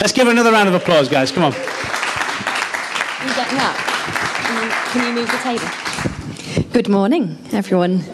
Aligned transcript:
Let's 0.00 0.12
give 0.12 0.26
her 0.26 0.30
another 0.30 0.52
round 0.52 0.68
of 0.68 0.74
applause, 0.74 1.08
guys. 1.08 1.32
Come 1.32 1.44
on. 1.44 1.52
Are 1.54 1.56
you 3.26 3.34
getting 3.34 3.58
up? 3.58 3.76
Can 3.76 4.62
you, 4.62 4.70
can 4.90 5.06
you 5.06 5.12
move 5.14 5.30
the 5.30 5.38
table? 5.38 6.70
Good 6.72 6.88
morning, 6.90 7.38
everyone. 7.52 8.04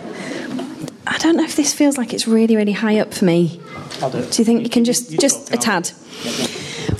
I 1.08 1.18
don't 1.18 1.36
know 1.36 1.42
if 1.42 1.56
this 1.56 1.74
feels 1.74 1.98
like 1.98 2.14
it's 2.14 2.28
really, 2.28 2.54
really 2.54 2.70
high 2.70 3.00
up 3.00 3.12
for 3.12 3.24
me. 3.24 3.60
I'll 4.00 4.10
do 4.10 4.18
it. 4.18 4.30
Do 4.30 4.40
you 4.40 4.44
think 4.44 4.62
you 4.62 4.70
can 4.70 4.84
just 4.84 5.18
just 5.18 5.52
a 5.52 5.56
tad? 5.56 5.90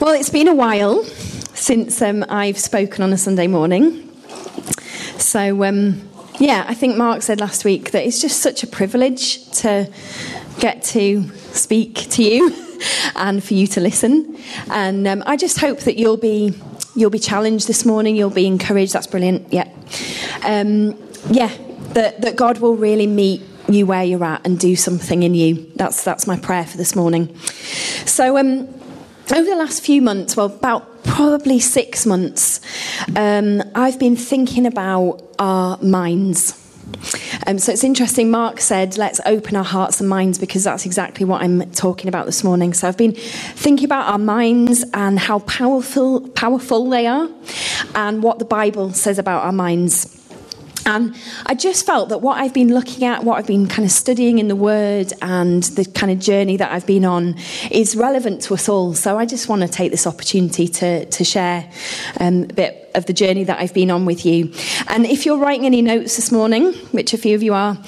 Well, 0.00 0.14
it's 0.14 0.30
been 0.30 0.48
a 0.48 0.54
while 0.54 1.04
since 1.54 2.03
um, 2.03 2.25
I've 2.29 2.58
spoken 2.58 3.04
on 3.04 3.12
a 3.12 3.18
Sunday 3.18 3.46
morning. 3.46 4.11
So, 5.17 5.62
um, 5.62 6.08
yeah, 6.40 6.64
I 6.67 6.75
think 6.75 6.96
Mark 6.96 7.22
said 7.22 7.40
last 7.40 7.64
week 7.64 7.93
that 7.93 8.04
it's 8.04 8.21
just 8.21 8.40
such 8.40 8.64
a 8.64 8.67
privilege 8.67 9.49
to 9.61 9.89
get 10.58 10.82
to 10.82 11.29
speak 11.53 12.11
to 12.11 12.25
you 12.25 12.50
and 13.17 13.43
for 13.43 13.54
you 13.54 13.67
to 13.68 13.81
listen. 13.81 14.36
And 14.71 15.07
um, 15.07 15.23
I 15.27 15.36
just 15.36 15.59
hope 15.59 15.81
that 15.81 15.99
you'll 15.99 16.17
be 16.17 16.54
you'll 16.95 17.11
be 17.11 17.18
challenged 17.18 17.68
this 17.68 17.85
morning. 17.85 18.17
You'll 18.17 18.31
be 18.31 18.46
encouraged. 18.46 18.93
That's 18.93 19.07
brilliant. 19.07 19.53
Yeah, 19.53 19.68
um, 20.45 20.99
yeah. 21.31 21.57
That 21.95 22.23
that 22.23 22.37
God 22.37 22.59
will 22.59 22.76
really 22.76 23.07
meet 23.07 23.43
you 23.68 23.87
where 23.87 24.03
you're 24.03 24.25
at 24.25 24.46
and 24.46 24.59
do 24.59 24.76
something 24.76 25.23
in 25.23 25.35
you. 25.35 25.71
That's 25.76 26.04
that's 26.04 26.26
my 26.26 26.39
prayer 26.39 26.64
for 26.64 26.76
this 26.76 26.96
morning. 26.96 27.37
So 28.07 28.39
um, 28.39 28.68
over 29.31 29.45
the 29.45 29.57
last 29.57 29.85
few 29.85 30.03
months, 30.03 30.37
well, 30.37 30.46
about 30.46 31.04
probably 31.04 31.61
six 31.61 32.06
months, 32.06 32.61
um, 33.17 33.62
I've 33.75 33.98
been 33.98 34.17
thinking 34.17 34.67
about 34.67 35.23
our 35.39 35.78
minds. 35.83 36.59
Um, 37.47 37.59
so 37.59 37.73
it's 37.73 37.84
interesting. 37.84 38.31
Mark 38.31 38.61
said, 38.61 38.97
"Let's 38.97 39.20
open 39.27 39.56
our 39.56 39.64
hearts 39.64 40.01
and 40.01 40.09
minds," 40.09 40.39
because 40.39 40.64
that's 40.64 40.87
exactly 40.87 41.25
what 41.27 41.42
I'm 41.42 41.70
talking 41.73 42.09
about 42.09 42.27
this 42.27 42.45
morning. 42.45 42.73
So 42.73 42.89
I've 42.89 42.97
been 42.97 43.15
thinking 43.15 43.84
about 43.84 44.11
our 44.11 44.19
minds 44.19 44.84
and 44.95 45.19
how 45.19 45.41
powerful, 45.41 46.21
powerful 46.31 46.89
they 46.89 47.07
are, 47.07 47.29
and 47.95 48.23
what 48.23 48.39
the 48.39 48.45
Bible 48.45 48.93
says 48.93 49.19
about 49.19 49.45
our 49.45 49.53
minds. 49.53 50.22
And 50.84 51.14
I 51.47 51.55
just 51.55 51.86
felt 51.86 52.08
that 52.08 52.19
what 52.19 52.38
I've 52.38 52.55
been 52.55 52.75
looking 52.75 53.05
at, 53.05 53.25
what 53.25 53.38
I've 53.38 53.47
been 53.47 53.69
kind 53.69 53.84
of 53.84 53.92
studying 53.92 54.38
in 54.38 54.48
the 54.48 54.56
Word, 54.56 55.12
and 55.22 55.62
the 55.62 55.84
kind 55.84 56.12
of 56.12 56.19
journey 56.19 56.56
that 56.56 56.72
I've 56.72 56.86
been 56.86 57.05
on 57.05 57.36
is 57.70 57.97
relevant 57.97 58.42
to 58.42 58.55
us 58.55 58.69
all. 58.69 58.94
So 58.94 59.19
I 59.19 59.27
just 59.27 59.48
want 59.48 59.62
to 59.62 59.69
take 59.69 59.91
this 59.91 60.06
opportunity 60.06 60.69
to, 60.69 61.06
to 61.06 61.25
share 61.25 61.70
um, 62.20 62.44
a 62.44 62.55
bit 62.55 62.91
of 62.94 63.06
the 63.06 63.12
journey 63.12 63.44
that 63.44 63.60
I've 63.60 63.75
been 63.75 63.91
on 63.91 64.05
with 64.05 64.27
you. 64.27 64.53
And 64.88 65.06
if 65.06 65.25
you're 65.25 65.38
writing 65.38 65.66
any 65.66 65.83
notes 65.83 66.16
this 66.16 66.33
morning, 66.33 66.72
which 66.92 67.14
a 67.14 67.19
few 67.19 67.34
of 67.34 67.42
you 67.42 67.55
are, 67.55 67.78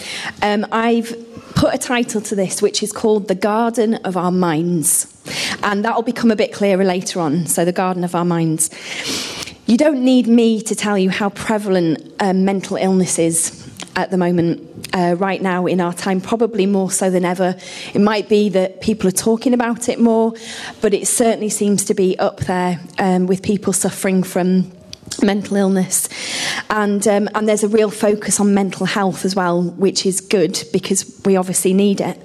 um, 0.42 0.66
I've 0.72 1.14
put 1.54 1.74
a 1.74 1.78
title 1.78 2.20
to 2.20 2.34
this, 2.34 2.62
which 2.62 2.82
is 2.82 2.92
called 2.92 3.28
The 3.28 3.34
Garden 3.34 3.94
of 3.96 4.16
Our 4.16 4.32
Minds. 4.32 5.10
And 5.62 5.84
that 5.84 5.94
will 5.94 6.02
become 6.02 6.30
a 6.30 6.36
bit 6.36 6.52
clearer 6.52 6.84
later 6.84 7.20
on. 7.20 7.46
So, 7.46 7.64
The 7.64 7.72
Garden 7.72 8.04
of 8.04 8.14
Our 8.14 8.24
Minds. 8.24 8.70
You 9.66 9.78
don't 9.78 10.04
need 10.04 10.26
me 10.26 10.60
to 10.62 10.74
tell 10.74 10.98
you 10.98 11.08
how 11.08 11.30
prevalent 11.30 12.12
um, 12.20 12.44
mental 12.44 12.76
illness 12.76 13.18
is 13.18 13.66
at 13.96 14.10
the 14.10 14.18
moment, 14.18 14.88
uh, 14.92 15.14
right 15.18 15.40
now 15.40 15.66
in 15.66 15.80
our 15.80 15.92
time, 15.92 16.20
probably 16.20 16.66
more 16.66 16.90
so 16.90 17.10
than 17.10 17.24
ever. 17.24 17.56
It 17.94 18.00
might 18.00 18.28
be 18.28 18.50
that 18.50 18.80
people 18.80 19.08
are 19.08 19.12
talking 19.12 19.54
about 19.54 19.88
it 19.88 19.98
more, 19.98 20.34
but 20.80 20.92
it 20.92 21.06
certainly 21.06 21.48
seems 21.48 21.84
to 21.86 21.94
be 21.94 22.18
up 22.18 22.40
there 22.40 22.80
um, 22.98 23.26
with 23.26 23.42
people 23.42 23.72
suffering 23.72 24.22
from 24.22 24.70
mental 25.22 25.56
illness. 25.56 26.08
And 26.70 27.06
um, 27.08 27.28
and 27.34 27.48
there's 27.48 27.64
a 27.64 27.68
real 27.68 27.90
focus 27.90 28.40
on 28.40 28.52
mental 28.52 28.84
health 28.84 29.24
as 29.24 29.34
well 29.34 29.62
which 29.62 30.04
is 30.04 30.20
good 30.20 30.62
because 30.72 31.20
we 31.24 31.36
obviously 31.36 31.72
need 31.72 32.00
it. 32.00 32.20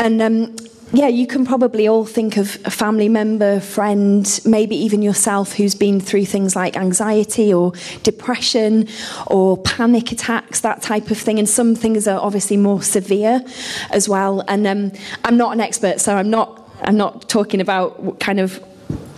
And 0.00 0.20
um, 0.22 0.56
yeah, 0.94 1.08
you 1.08 1.26
can 1.26 1.44
probably 1.44 1.88
all 1.88 2.04
think 2.04 2.36
of 2.36 2.56
a 2.64 2.70
family 2.70 3.08
member, 3.08 3.58
friend, 3.58 4.40
maybe 4.44 4.76
even 4.76 5.02
yourself 5.02 5.54
who's 5.54 5.74
been 5.74 6.00
through 6.00 6.24
things 6.26 6.54
like 6.54 6.76
anxiety 6.76 7.52
or 7.52 7.72
depression 8.04 8.86
or 9.26 9.58
panic 9.58 10.12
attacks, 10.12 10.60
that 10.60 10.82
type 10.82 11.10
of 11.10 11.18
thing. 11.18 11.40
And 11.40 11.48
some 11.48 11.74
things 11.74 12.06
are 12.06 12.20
obviously 12.20 12.56
more 12.56 12.80
severe 12.80 13.42
as 13.90 14.08
well. 14.08 14.44
And 14.46 14.66
um, 14.68 14.92
I'm 15.24 15.36
not 15.36 15.52
an 15.52 15.60
expert, 15.60 16.00
so 16.00 16.16
I'm 16.16 16.30
not 16.30 16.60
I'm 16.82 16.96
not 16.96 17.28
talking 17.28 17.60
about 17.60 18.20
kind 18.20 18.38
of 18.38 18.62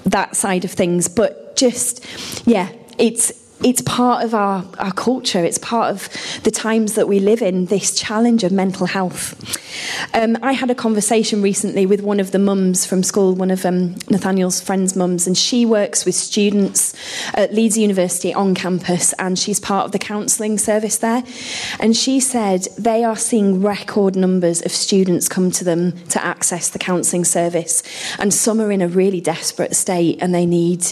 that 0.04 0.34
side 0.34 0.64
of 0.64 0.70
things, 0.70 1.08
but 1.08 1.56
just 1.56 2.04
yeah, 2.46 2.72
it's 2.98 3.32
it's 3.64 3.80
part 3.82 4.24
of 4.24 4.34
our, 4.34 4.64
our 4.78 4.92
culture. 4.92 5.44
It's 5.44 5.58
part 5.58 5.90
of 5.90 6.08
the 6.42 6.50
times 6.50 6.94
that 6.94 7.08
we 7.08 7.20
live 7.20 7.42
in, 7.42 7.66
this 7.66 7.98
challenge 7.98 8.44
of 8.44 8.52
mental 8.52 8.86
health. 8.86 9.34
Um, 10.14 10.36
I 10.42 10.52
had 10.52 10.70
a 10.70 10.74
conversation 10.74 11.42
recently 11.42 11.86
with 11.86 12.00
one 12.00 12.20
of 12.20 12.30
the 12.30 12.38
mums 12.38 12.86
from 12.86 13.02
school, 13.02 13.34
one 13.34 13.50
of 13.50 13.64
um, 13.64 13.94
Nathaniel's 14.10 14.60
friends' 14.60 14.96
mums, 14.96 15.26
and 15.26 15.36
she 15.36 15.64
works 15.66 16.04
with 16.04 16.14
students 16.14 16.94
at 17.34 17.54
Leeds 17.54 17.76
University 17.76 18.32
on 18.32 18.54
campus, 18.54 19.12
and 19.14 19.38
she's 19.38 19.60
part 19.60 19.86
of 19.86 19.92
the 19.92 19.98
counselling 19.98 20.58
service 20.58 20.98
there. 20.98 21.22
And 21.80 21.96
she 21.96 22.20
said 22.20 22.68
they 22.78 23.04
are 23.04 23.16
seeing 23.16 23.62
record 23.62 24.16
numbers 24.16 24.62
of 24.62 24.72
students 24.72 25.28
come 25.28 25.50
to 25.52 25.64
them 25.64 25.92
to 26.08 26.24
access 26.24 26.68
the 26.68 26.78
counselling 26.78 27.24
service, 27.24 27.82
and 28.18 28.32
some 28.32 28.60
are 28.60 28.72
in 28.72 28.82
a 28.82 28.88
really 28.88 29.20
desperate 29.20 29.74
state 29.74 30.18
and 30.20 30.34
they 30.34 30.46
need 30.46 30.86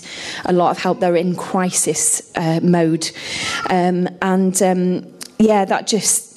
a 0.44 0.52
lot 0.52 0.70
of 0.70 0.78
help. 0.78 1.00
They're 1.00 1.16
in 1.16 1.36
crisis. 1.36 2.30
Uh, 2.34 2.53
mode. 2.62 3.10
Um, 3.70 4.08
and 4.22 4.60
um, 4.62 5.12
yeah, 5.38 5.64
that 5.64 5.86
just 5.86 6.34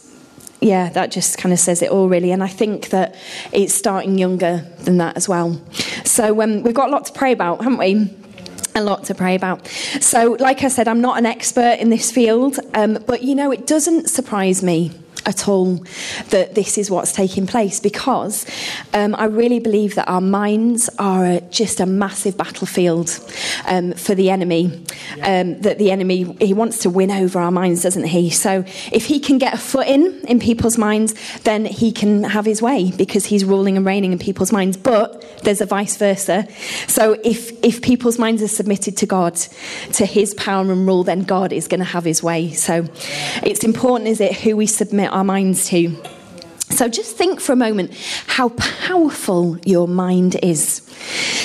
yeah, 0.59 0.89
that 0.89 1.11
just 1.11 1.37
kind 1.37 1.53
of 1.53 1.59
says 1.59 1.81
it 1.81 1.91
all, 1.91 2.09
really. 2.09 2.31
And 2.31 2.43
I 2.43 2.47
think 2.47 2.89
that 2.89 3.15
it's 3.51 3.73
starting 3.73 4.17
younger 4.17 4.65
than 4.79 4.97
that 4.97 5.15
as 5.15 5.29
well. 5.29 5.61
So 6.03 6.41
um, 6.41 6.63
we've 6.63 6.73
got 6.73 6.89
a 6.89 6.91
lot 6.91 7.05
to 7.05 7.13
pray 7.13 7.31
about, 7.31 7.61
haven't 7.61 7.77
we? 7.77 8.09
A 8.73 8.81
lot 8.81 9.03
to 9.05 9.15
pray 9.15 9.35
about. 9.35 9.67
So, 9.67 10.35
like 10.39 10.63
I 10.63 10.67
said, 10.67 10.87
I'm 10.87 11.01
not 11.01 11.17
an 11.17 11.25
expert 11.25 11.77
in 11.79 11.89
this 11.89 12.11
field, 12.11 12.59
um, 12.73 13.03
but 13.05 13.23
you 13.23 13.35
know, 13.35 13.51
it 13.51 13.67
doesn't 13.67 14.09
surprise 14.09 14.63
me 14.63 14.91
at 15.27 15.47
all 15.47 15.83
that 16.29 16.55
this 16.55 16.77
is 16.77 16.89
what's 16.89 17.11
taking 17.11 17.45
place 17.45 17.79
because 17.79 18.45
um, 18.93 19.13
I 19.15 19.25
really 19.25 19.59
believe 19.59 19.95
that 19.95 20.07
our 20.09 20.21
minds 20.21 20.89
are 20.97 21.41
just 21.51 21.79
a 21.79 21.85
massive 21.85 22.37
battlefield 22.37 23.19
um, 23.67 23.93
for 23.93 24.15
the 24.15 24.29
enemy. 24.29 24.83
Um, 25.21 25.59
that 25.61 25.77
the 25.77 25.91
enemy, 25.91 26.35
he 26.39 26.53
wants 26.53 26.79
to 26.79 26.89
win 26.89 27.11
over 27.11 27.39
our 27.39 27.51
minds, 27.51 27.83
doesn't 27.83 28.05
he? 28.05 28.29
So 28.29 28.63
if 28.91 29.05
he 29.05 29.19
can 29.19 29.37
get 29.37 29.53
a 29.53 29.57
foot 29.57 29.87
in 29.87 30.25
in 30.27 30.39
people's 30.39 30.77
minds, 30.77 31.13
then 31.43 31.65
he 31.65 31.91
can 31.91 32.23
have 32.23 32.45
his 32.45 32.61
way 32.61 32.91
because 32.91 33.25
he's 33.25 33.43
ruling 33.43 33.77
and 33.77 33.85
reigning 33.85 34.13
in 34.13 34.19
people's 34.19 34.51
minds. 34.51 34.77
But 34.77 35.43
there's 35.43 35.61
a 35.61 35.65
vice 35.65 35.97
versa. 35.97 36.47
So 36.87 37.13
if, 37.23 37.51
if 37.63 37.81
people's 37.81 38.17
minds 38.17 38.41
are 38.41 38.47
submitted 38.47 38.97
to 38.97 39.05
God, 39.05 39.35
to 39.93 40.05
his 40.05 40.33
power 40.35 40.61
and 40.71 40.87
rule, 40.87 41.03
then 41.03 41.23
God 41.23 41.51
is 41.51 41.67
going 41.67 41.79
to 41.79 41.85
have 41.85 42.05
his 42.05 42.23
way. 42.23 42.51
So 42.53 42.87
it's 43.43 43.63
important, 43.63 44.09
is 44.09 44.21
it, 44.21 44.33
who 44.37 44.55
we 44.55 44.67
submit 44.67 45.11
our 45.17 45.23
minds 45.23 45.67
to. 45.69 45.97
So 46.69 46.87
just 46.87 47.17
think 47.17 47.39
for 47.39 47.53
a 47.53 47.55
moment 47.55 47.91
how 48.27 48.49
powerful 48.49 49.57
your 49.65 49.87
mind 49.87 50.35
is. 50.43 50.83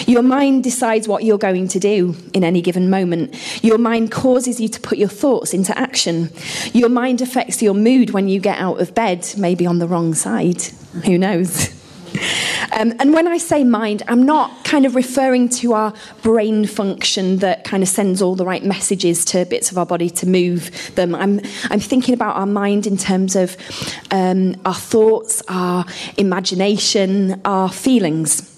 Your 0.06 0.22
mind 0.22 0.62
decides 0.62 1.08
what 1.08 1.24
you're 1.24 1.38
going 1.38 1.68
to 1.68 1.78
do 1.78 2.14
in 2.34 2.44
any 2.44 2.60
given 2.60 2.90
moment. 2.90 3.34
Your 3.64 3.78
mind 3.78 4.10
causes 4.10 4.60
you 4.60 4.68
to 4.68 4.80
put 4.80 4.98
your 4.98 5.08
thoughts 5.08 5.54
into 5.54 5.76
action. 5.78 6.30
Your 6.74 6.90
mind 6.90 7.22
affects 7.22 7.62
your 7.62 7.74
mood 7.74 8.10
when 8.10 8.28
you 8.28 8.40
get 8.40 8.58
out 8.58 8.80
of 8.80 8.94
bed, 8.94 9.26
maybe 9.38 9.64
on 9.64 9.78
the 9.78 9.88
wrong 9.88 10.12
side. 10.12 10.62
Who 11.06 11.16
knows? 11.16 11.81
Um, 12.78 12.94
and 12.98 13.12
when 13.12 13.26
I 13.28 13.38
say 13.38 13.64
mind, 13.64 14.02
I'm 14.08 14.24
not 14.24 14.64
kind 14.64 14.86
of 14.86 14.94
referring 14.94 15.48
to 15.50 15.72
our 15.74 15.92
brain 16.22 16.66
function 16.66 17.38
that 17.38 17.64
kind 17.64 17.82
of 17.82 17.88
sends 17.88 18.22
all 18.22 18.34
the 18.34 18.44
right 18.44 18.64
messages 18.64 19.24
to 19.26 19.44
bits 19.44 19.70
of 19.70 19.78
our 19.78 19.86
body 19.86 20.10
to 20.10 20.26
move 20.26 20.94
them. 20.94 21.14
I'm, 21.14 21.40
I'm 21.70 21.80
thinking 21.80 22.14
about 22.14 22.36
our 22.36 22.46
mind 22.46 22.86
in 22.86 22.96
terms 22.96 23.36
of 23.36 23.56
um, 24.10 24.56
our 24.64 24.74
thoughts, 24.74 25.42
our 25.48 25.84
imagination, 26.16 27.40
our 27.44 27.70
feelings. 27.70 28.48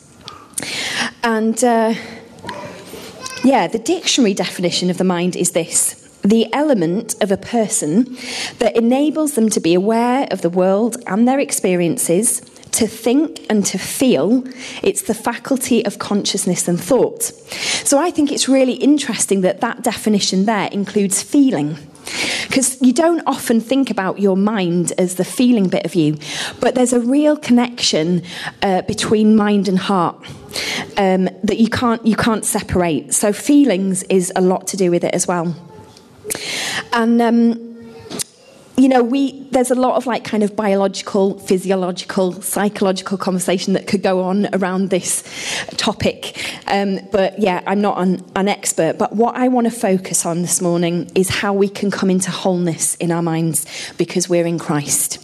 And 1.23 1.63
uh, 1.63 1.95
yeah, 3.43 3.67
the 3.67 3.79
dictionary 3.79 4.35
definition 4.35 4.91
of 4.91 4.99
the 4.99 5.05
mind 5.05 5.37
is 5.37 5.53
this 5.53 6.01
the 6.23 6.51
element 6.55 7.15
of 7.23 7.31
a 7.31 7.37
person 7.37 8.17
that 8.59 8.75
enables 8.75 9.35
them 9.35 9.51
to 9.51 9.61
be 9.61 9.75
aware 9.75 10.27
of 10.31 10.41
the 10.41 10.49
world 10.49 10.97
and 11.07 11.29
their 11.29 11.39
experiences 11.39 12.41
to 12.75 12.89
think 12.89 13.47
and 13.49 13.65
to 13.67 13.79
feel, 13.79 14.45
it's 14.83 15.03
the 15.03 15.15
faculty 15.15 15.85
of 15.87 15.99
consciousness 15.99 16.67
and 16.67 16.81
thought. 16.81 17.23
So 17.23 17.99
I 17.99 18.11
think 18.11 18.33
it's 18.33 18.49
really 18.49 18.75
interesting 18.75 19.43
that 19.43 19.61
that 19.61 19.83
definition 19.83 20.45
there 20.45 20.69
includes 20.73 21.23
feeling. 21.23 21.77
Because 22.49 22.81
you 22.83 22.93
don't 22.93 23.23
often 23.27 23.61
think 23.61 23.91
about 23.91 24.21
your 24.21 24.37
mind 24.37 24.93
as 24.99 25.15
the 25.15 25.25
feeling 25.25 25.69
bit 25.69 25.87
of 25.87 25.95
you, 25.95 26.19
but 26.61 26.75
there's 26.75 26.93
a 26.93 27.01
real 27.01 27.37
connection 27.37 28.23
uh, 28.63 28.83
between 28.83 29.37
mind 29.37 29.69
and 29.69 29.79
heart 29.79 30.17
um, 30.99 31.31
that 31.43 31.59
you 31.59 31.69
can't, 31.69 32.05
you 32.07 32.17
can't 32.17 32.45
separate. 32.45 33.15
So, 33.15 33.33
feelings 33.33 34.03
is 34.05 34.33
a 34.37 34.43
lot 34.43 34.67
to 34.69 34.77
do 34.77 34.91
with 34.91 35.03
it 35.03 35.15
as 35.15 35.27
well. 35.27 35.57
And 36.93 37.23
um, 37.23 37.74
you 38.77 38.89
know, 38.89 39.03
we 39.03 39.43
there's 39.51 39.71
a 39.71 39.75
lot 39.77 39.97
of 39.97 40.07
like 40.07 40.25
kind 40.25 40.43
of 40.43 40.57
biological, 40.57 41.39
physiological, 41.39 42.33
psychological 42.43 43.17
conversation 43.17 43.73
that 43.75 43.87
could 43.87 44.03
go 44.03 44.23
on 44.23 44.49
around 44.53 44.91
this 44.91 45.23
topic. 45.77 46.37
Um, 46.67 46.99
but 47.13 47.39
yeah, 47.39 47.63
I'm 47.67 47.81
not 47.81 47.99
an, 47.99 48.25
an 48.35 48.49
expert. 48.49 48.99
But 48.99 49.15
what 49.15 49.37
I 49.37 49.49
want 49.49 49.67
to 49.67 49.71
focus 49.71 50.27
on 50.27 50.43
this 50.43 50.61
morning 50.61 51.11
is 51.15 51.29
how 51.29 51.53
we 51.53 51.69
can 51.69 51.91
come 51.91 52.11
into 52.11 52.33
wholeness 52.33 52.97
in 52.97 53.13
our 53.13 53.23
minds 53.23 53.65
because 53.97 54.29
we're 54.29 54.47
in 54.47 54.59
Christ. 54.59 55.19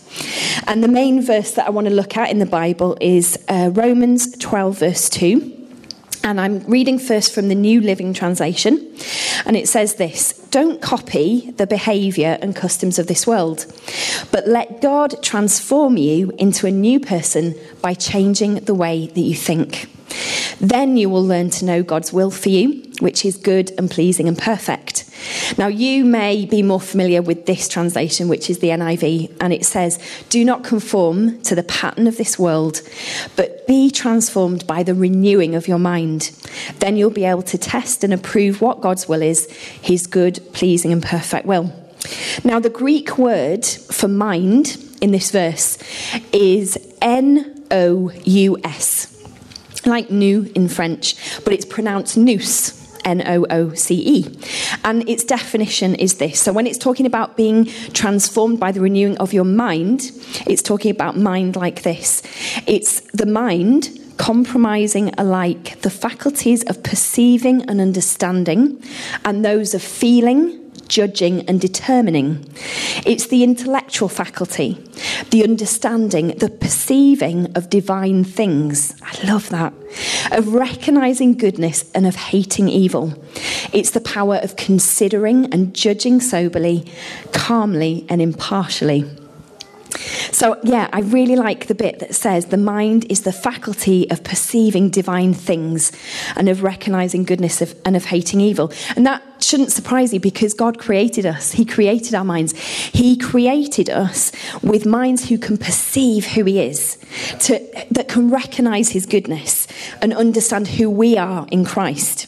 And 0.68 0.82
the 0.82 0.88
main 0.88 1.20
verse 1.20 1.52
that 1.52 1.66
I 1.66 1.70
want 1.70 1.88
to 1.88 1.94
look 1.94 2.16
at 2.16 2.30
in 2.30 2.38
the 2.38 2.46
Bible 2.46 2.96
is 3.00 3.38
uh, 3.48 3.70
Romans 3.74 4.30
12, 4.38 4.78
verse 4.78 5.08
2. 5.10 5.59
And 6.22 6.40
I'm 6.40 6.60
reading 6.64 6.98
first 6.98 7.34
from 7.34 7.48
the 7.48 7.54
New 7.54 7.80
Living 7.80 8.12
Translation. 8.12 8.94
And 9.46 9.56
it 9.56 9.68
says 9.68 9.94
this 9.94 10.32
Don't 10.50 10.82
copy 10.82 11.50
the 11.52 11.66
behavior 11.66 12.38
and 12.42 12.54
customs 12.54 12.98
of 12.98 13.06
this 13.06 13.26
world, 13.26 13.66
but 14.30 14.46
let 14.46 14.82
God 14.82 15.22
transform 15.22 15.96
you 15.96 16.32
into 16.38 16.66
a 16.66 16.70
new 16.70 17.00
person 17.00 17.54
by 17.80 17.94
changing 17.94 18.56
the 18.56 18.74
way 18.74 19.06
that 19.06 19.20
you 19.20 19.34
think. 19.34 19.88
Then 20.60 20.96
you 20.96 21.08
will 21.08 21.24
learn 21.24 21.48
to 21.50 21.64
know 21.64 21.82
God's 21.82 22.12
will 22.12 22.30
for 22.30 22.50
you, 22.50 22.82
which 23.00 23.24
is 23.24 23.36
good 23.36 23.72
and 23.78 23.90
pleasing 23.90 24.28
and 24.28 24.36
perfect. 24.36 24.99
Now, 25.58 25.68
you 25.68 26.04
may 26.04 26.46
be 26.46 26.62
more 26.62 26.80
familiar 26.80 27.22
with 27.22 27.46
this 27.46 27.68
translation, 27.68 28.28
which 28.28 28.50
is 28.50 28.58
the 28.58 28.68
NIV, 28.68 29.36
and 29.40 29.52
it 29.52 29.64
says, 29.64 29.98
Do 30.28 30.44
not 30.44 30.64
conform 30.64 31.40
to 31.42 31.54
the 31.54 31.62
pattern 31.62 32.06
of 32.06 32.16
this 32.16 32.38
world, 32.38 32.82
but 33.36 33.66
be 33.66 33.90
transformed 33.90 34.66
by 34.66 34.82
the 34.82 34.94
renewing 34.94 35.54
of 35.54 35.68
your 35.68 35.78
mind. 35.78 36.30
Then 36.78 36.96
you'll 36.96 37.10
be 37.10 37.24
able 37.24 37.42
to 37.42 37.58
test 37.58 38.04
and 38.04 38.12
approve 38.12 38.60
what 38.60 38.80
God's 38.80 39.08
will 39.08 39.22
is, 39.22 39.50
his 39.50 40.06
good, 40.06 40.40
pleasing, 40.52 40.92
and 40.92 41.02
perfect 41.02 41.46
will. 41.46 41.72
Now, 42.44 42.60
the 42.60 42.70
Greek 42.70 43.18
word 43.18 43.64
for 43.64 44.08
mind 44.08 44.76
in 45.00 45.12
this 45.12 45.30
verse 45.30 45.78
is 46.32 46.78
N 47.02 47.64
O 47.70 48.10
U 48.24 48.58
S 48.64 49.16
like 49.86 50.10
new 50.10 50.50
in 50.54 50.68
French, 50.68 51.16
but 51.44 51.52
it's 51.52 51.64
pronounced 51.64 52.16
nous. 52.16 52.79
N 53.04 53.22
O 53.26 53.46
O 53.50 53.74
C 53.74 54.02
E. 54.06 54.38
And 54.84 55.08
its 55.08 55.24
definition 55.24 55.94
is 55.94 56.14
this. 56.14 56.40
So, 56.40 56.52
when 56.52 56.66
it's 56.66 56.78
talking 56.78 57.06
about 57.06 57.36
being 57.36 57.66
transformed 57.92 58.60
by 58.60 58.72
the 58.72 58.80
renewing 58.80 59.16
of 59.18 59.32
your 59.32 59.44
mind, 59.44 60.10
it's 60.46 60.62
talking 60.62 60.90
about 60.90 61.16
mind 61.16 61.56
like 61.56 61.82
this 61.82 62.22
it's 62.66 63.00
the 63.12 63.26
mind 63.26 64.00
compromising 64.16 65.08
alike 65.16 65.80
the 65.80 65.90
faculties 65.90 66.62
of 66.64 66.82
perceiving 66.82 67.62
and 67.70 67.80
understanding 67.80 68.82
and 69.24 69.42
those 69.42 69.72
of 69.72 69.82
feeling, 69.82 70.70
judging, 70.88 71.40
and 71.48 71.58
determining. 71.58 72.44
It's 73.06 73.28
the 73.28 73.42
intellectual 73.42 74.10
faculty, 74.10 74.78
the 75.30 75.42
understanding, 75.42 76.36
the 76.36 76.50
perceiving 76.50 77.56
of 77.56 77.70
divine 77.70 78.24
things. 78.24 78.94
I 79.00 79.26
love 79.26 79.48
that. 79.48 79.72
Of 80.30 80.54
recognizing 80.54 81.36
goodness 81.36 81.90
and 81.94 82.06
of 82.06 82.16
hating 82.16 82.68
evil. 82.68 83.14
It's 83.72 83.90
the 83.90 84.00
power 84.00 84.36
of 84.36 84.56
considering 84.56 85.52
and 85.52 85.74
judging 85.74 86.20
soberly, 86.20 86.90
calmly, 87.32 88.06
and 88.08 88.20
impartially. 88.20 89.04
So, 90.30 90.58
yeah, 90.62 90.88
I 90.92 91.00
really 91.00 91.36
like 91.36 91.66
the 91.66 91.74
bit 91.74 91.98
that 91.98 92.14
says 92.14 92.46
the 92.46 92.56
mind 92.56 93.06
is 93.10 93.22
the 93.22 93.32
faculty 93.32 94.10
of 94.10 94.22
perceiving 94.22 94.88
divine 94.88 95.34
things 95.34 95.92
and 96.36 96.48
of 96.48 96.62
recognizing 96.62 97.24
goodness 97.24 97.60
of, 97.60 97.74
and 97.84 97.96
of 97.96 98.06
hating 98.06 98.40
evil. 98.40 98.72
And 98.96 99.04
that 99.06 99.22
shouldn't 99.42 99.72
surprise 99.72 100.12
you 100.12 100.20
because 100.20 100.54
God 100.54 100.78
created 100.78 101.26
us. 101.26 101.52
He 101.52 101.64
created 101.64 102.14
our 102.14 102.24
minds. 102.24 102.56
He 102.58 103.16
created 103.16 103.90
us 103.90 104.32
with 104.62 104.86
minds 104.86 105.28
who 105.28 105.38
can 105.38 105.56
perceive 105.56 106.26
who 106.26 106.44
He 106.44 106.60
is, 106.60 106.98
to, 107.40 107.86
that 107.90 108.08
can 108.08 108.30
recognize 108.30 108.90
His 108.90 109.06
goodness 109.06 109.66
and 110.00 110.12
understand 110.14 110.68
who 110.68 110.90
we 110.90 111.16
are 111.16 111.46
in 111.50 111.64
Christ. 111.64 112.26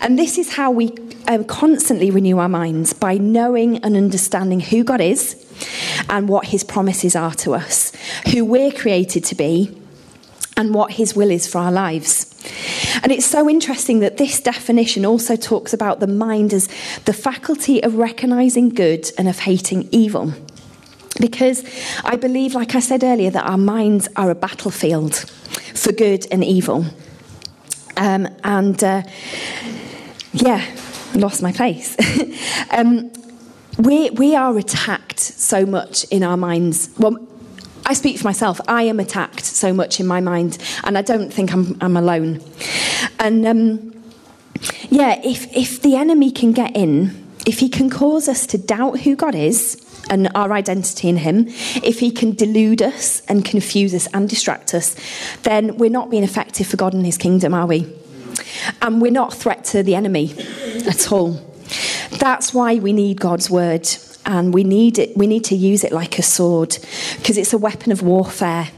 And 0.00 0.18
this 0.18 0.38
is 0.38 0.54
how 0.54 0.70
we 0.70 0.92
um, 1.26 1.44
constantly 1.44 2.10
renew 2.10 2.38
our 2.38 2.48
minds 2.48 2.92
by 2.92 3.18
knowing 3.18 3.78
and 3.84 3.96
understanding 3.96 4.60
who 4.60 4.84
God 4.84 5.00
is 5.00 5.44
and 6.08 6.28
what 6.28 6.46
his 6.46 6.64
promises 6.64 7.16
are 7.16 7.34
to 7.34 7.54
us, 7.54 7.92
who 8.32 8.44
we're 8.44 8.72
created 8.72 9.24
to 9.24 9.34
be, 9.34 9.76
and 10.58 10.74
what 10.74 10.92
his 10.92 11.14
will 11.14 11.30
is 11.30 11.46
for 11.46 11.58
our 11.58 11.70
lives. 11.70 12.26
And 13.02 13.12
it's 13.12 13.24
so 13.24 13.48
interesting 13.48 14.00
that 14.00 14.16
this 14.16 14.40
definition 14.40 15.06
also 15.06 15.36
talks 15.36 15.72
about 15.72 16.00
the 16.00 16.08
mind 16.08 16.52
as 16.52 16.68
the 17.04 17.12
faculty 17.12 17.82
of 17.82 17.94
recognizing 17.94 18.70
good 18.70 19.08
and 19.16 19.28
of 19.28 19.38
hating 19.38 19.88
evil. 19.92 20.34
Because 21.20 21.64
I 22.04 22.16
believe, 22.16 22.54
like 22.54 22.74
I 22.74 22.80
said 22.80 23.04
earlier, 23.04 23.30
that 23.30 23.48
our 23.48 23.56
minds 23.56 24.08
are 24.16 24.30
a 24.30 24.34
battlefield 24.34 25.16
for 25.74 25.92
good 25.92 26.26
and 26.32 26.44
evil. 26.44 26.84
Um, 27.96 28.28
and 28.42 28.82
uh, 28.82 29.02
yeah, 30.32 30.64
lost 31.14 31.40
my 31.40 31.52
place. 31.52 31.96
um, 32.70 33.12
we, 33.78 34.10
we 34.10 34.34
are 34.34 34.58
attacked 34.58 35.20
so 35.20 35.64
much 35.64 36.02
in 36.10 36.24
our 36.24 36.36
minds. 36.36 36.90
Well, 36.98 37.16
I 37.86 37.94
speak 37.94 38.18
for 38.18 38.24
myself. 38.24 38.60
I 38.68 38.82
am 38.82 39.00
attacked 39.00 39.44
so 39.44 39.72
much 39.72 40.00
in 40.00 40.06
my 40.06 40.20
mind, 40.20 40.58
and 40.84 40.98
I 40.98 41.02
don't 41.02 41.32
think 41.32 41.52
I'm, 41.52 41.76
I'm 41.80 41.96
alone. 41.96 42.42
And 43.18 43.46
um, 43.46 44.02
yeah, 44.90 45.20
if, 45.24 45.54
if 45.56 45.82
the 45.82 45.96
enemy 45.96 46.30
can 46.30 46.52
get 46.52 46.76
in, 46.76 47.26
if 47.46 47.60
he 47.60 47.68
can 47.68 47.88
cause 47.88 48.28
us 48.28 48.46
to 48.48 48.58
doubt 48.58 49.00
who 49.00 49.16
God 49.16 49.34
is 49.34 49.82
and 50.10 50.28
our 50.34 50.52
identity 50.52 51.08
in 51.08 51.18
him, 51.18 51.46
if 51.82 52.00
he 52.00 52.10
can 52.10 52.32
delude 52.32 52.82
us 52.82 53.22
and 53.26 53.44
confuse 53.44 53.94
us 53.94 54.06
and 54.12 54.28
distract 54.28 54.74
us, 54.74 54.96
then 55.42 55.76
we're 55.76 55.90
not 55.90 56.10
being 56.10 56.24
effective 56.24 56.66
for 56.66 56.76
God 56.76 56.94
and 56.94 57.06
his 57.06 57.16
kingdom, 57.16 57.54
are 57.54 57.66
we? 57.66 57.90
And 58.82 59.00
we're 59.00 59.12
not 59.12 59.34
a 59.34 59.36
threat 59.36 59.64
to 59.66 59.82
the 59.82 59.94
enemy 59.94 60.34
at 60.86 61.10
all. 61.10 61.40
That's 62.18 62.52
why 62.52 62.76
we 62.76 62.92
need 62.92 63.20
God's 63.20 63.50
word 63.50 63.86
and 64.28 64.54
we 64.54 64.62
need 64.62 64.98
it 64.98 65.16
we 65.16 65.26
need 65.26 65.42
to 65.42 65.56
use 65.56 65.82
it 65.82 65.90
like 65.90 66.18
a 66.18 66.22
sword 66.22 66.78
because 67.16 67.36
it's 67.36 67.52
a 67.52 67.58
weapon 67.58 67.90
of 67.90 68.02
warfare. 68.02 68.68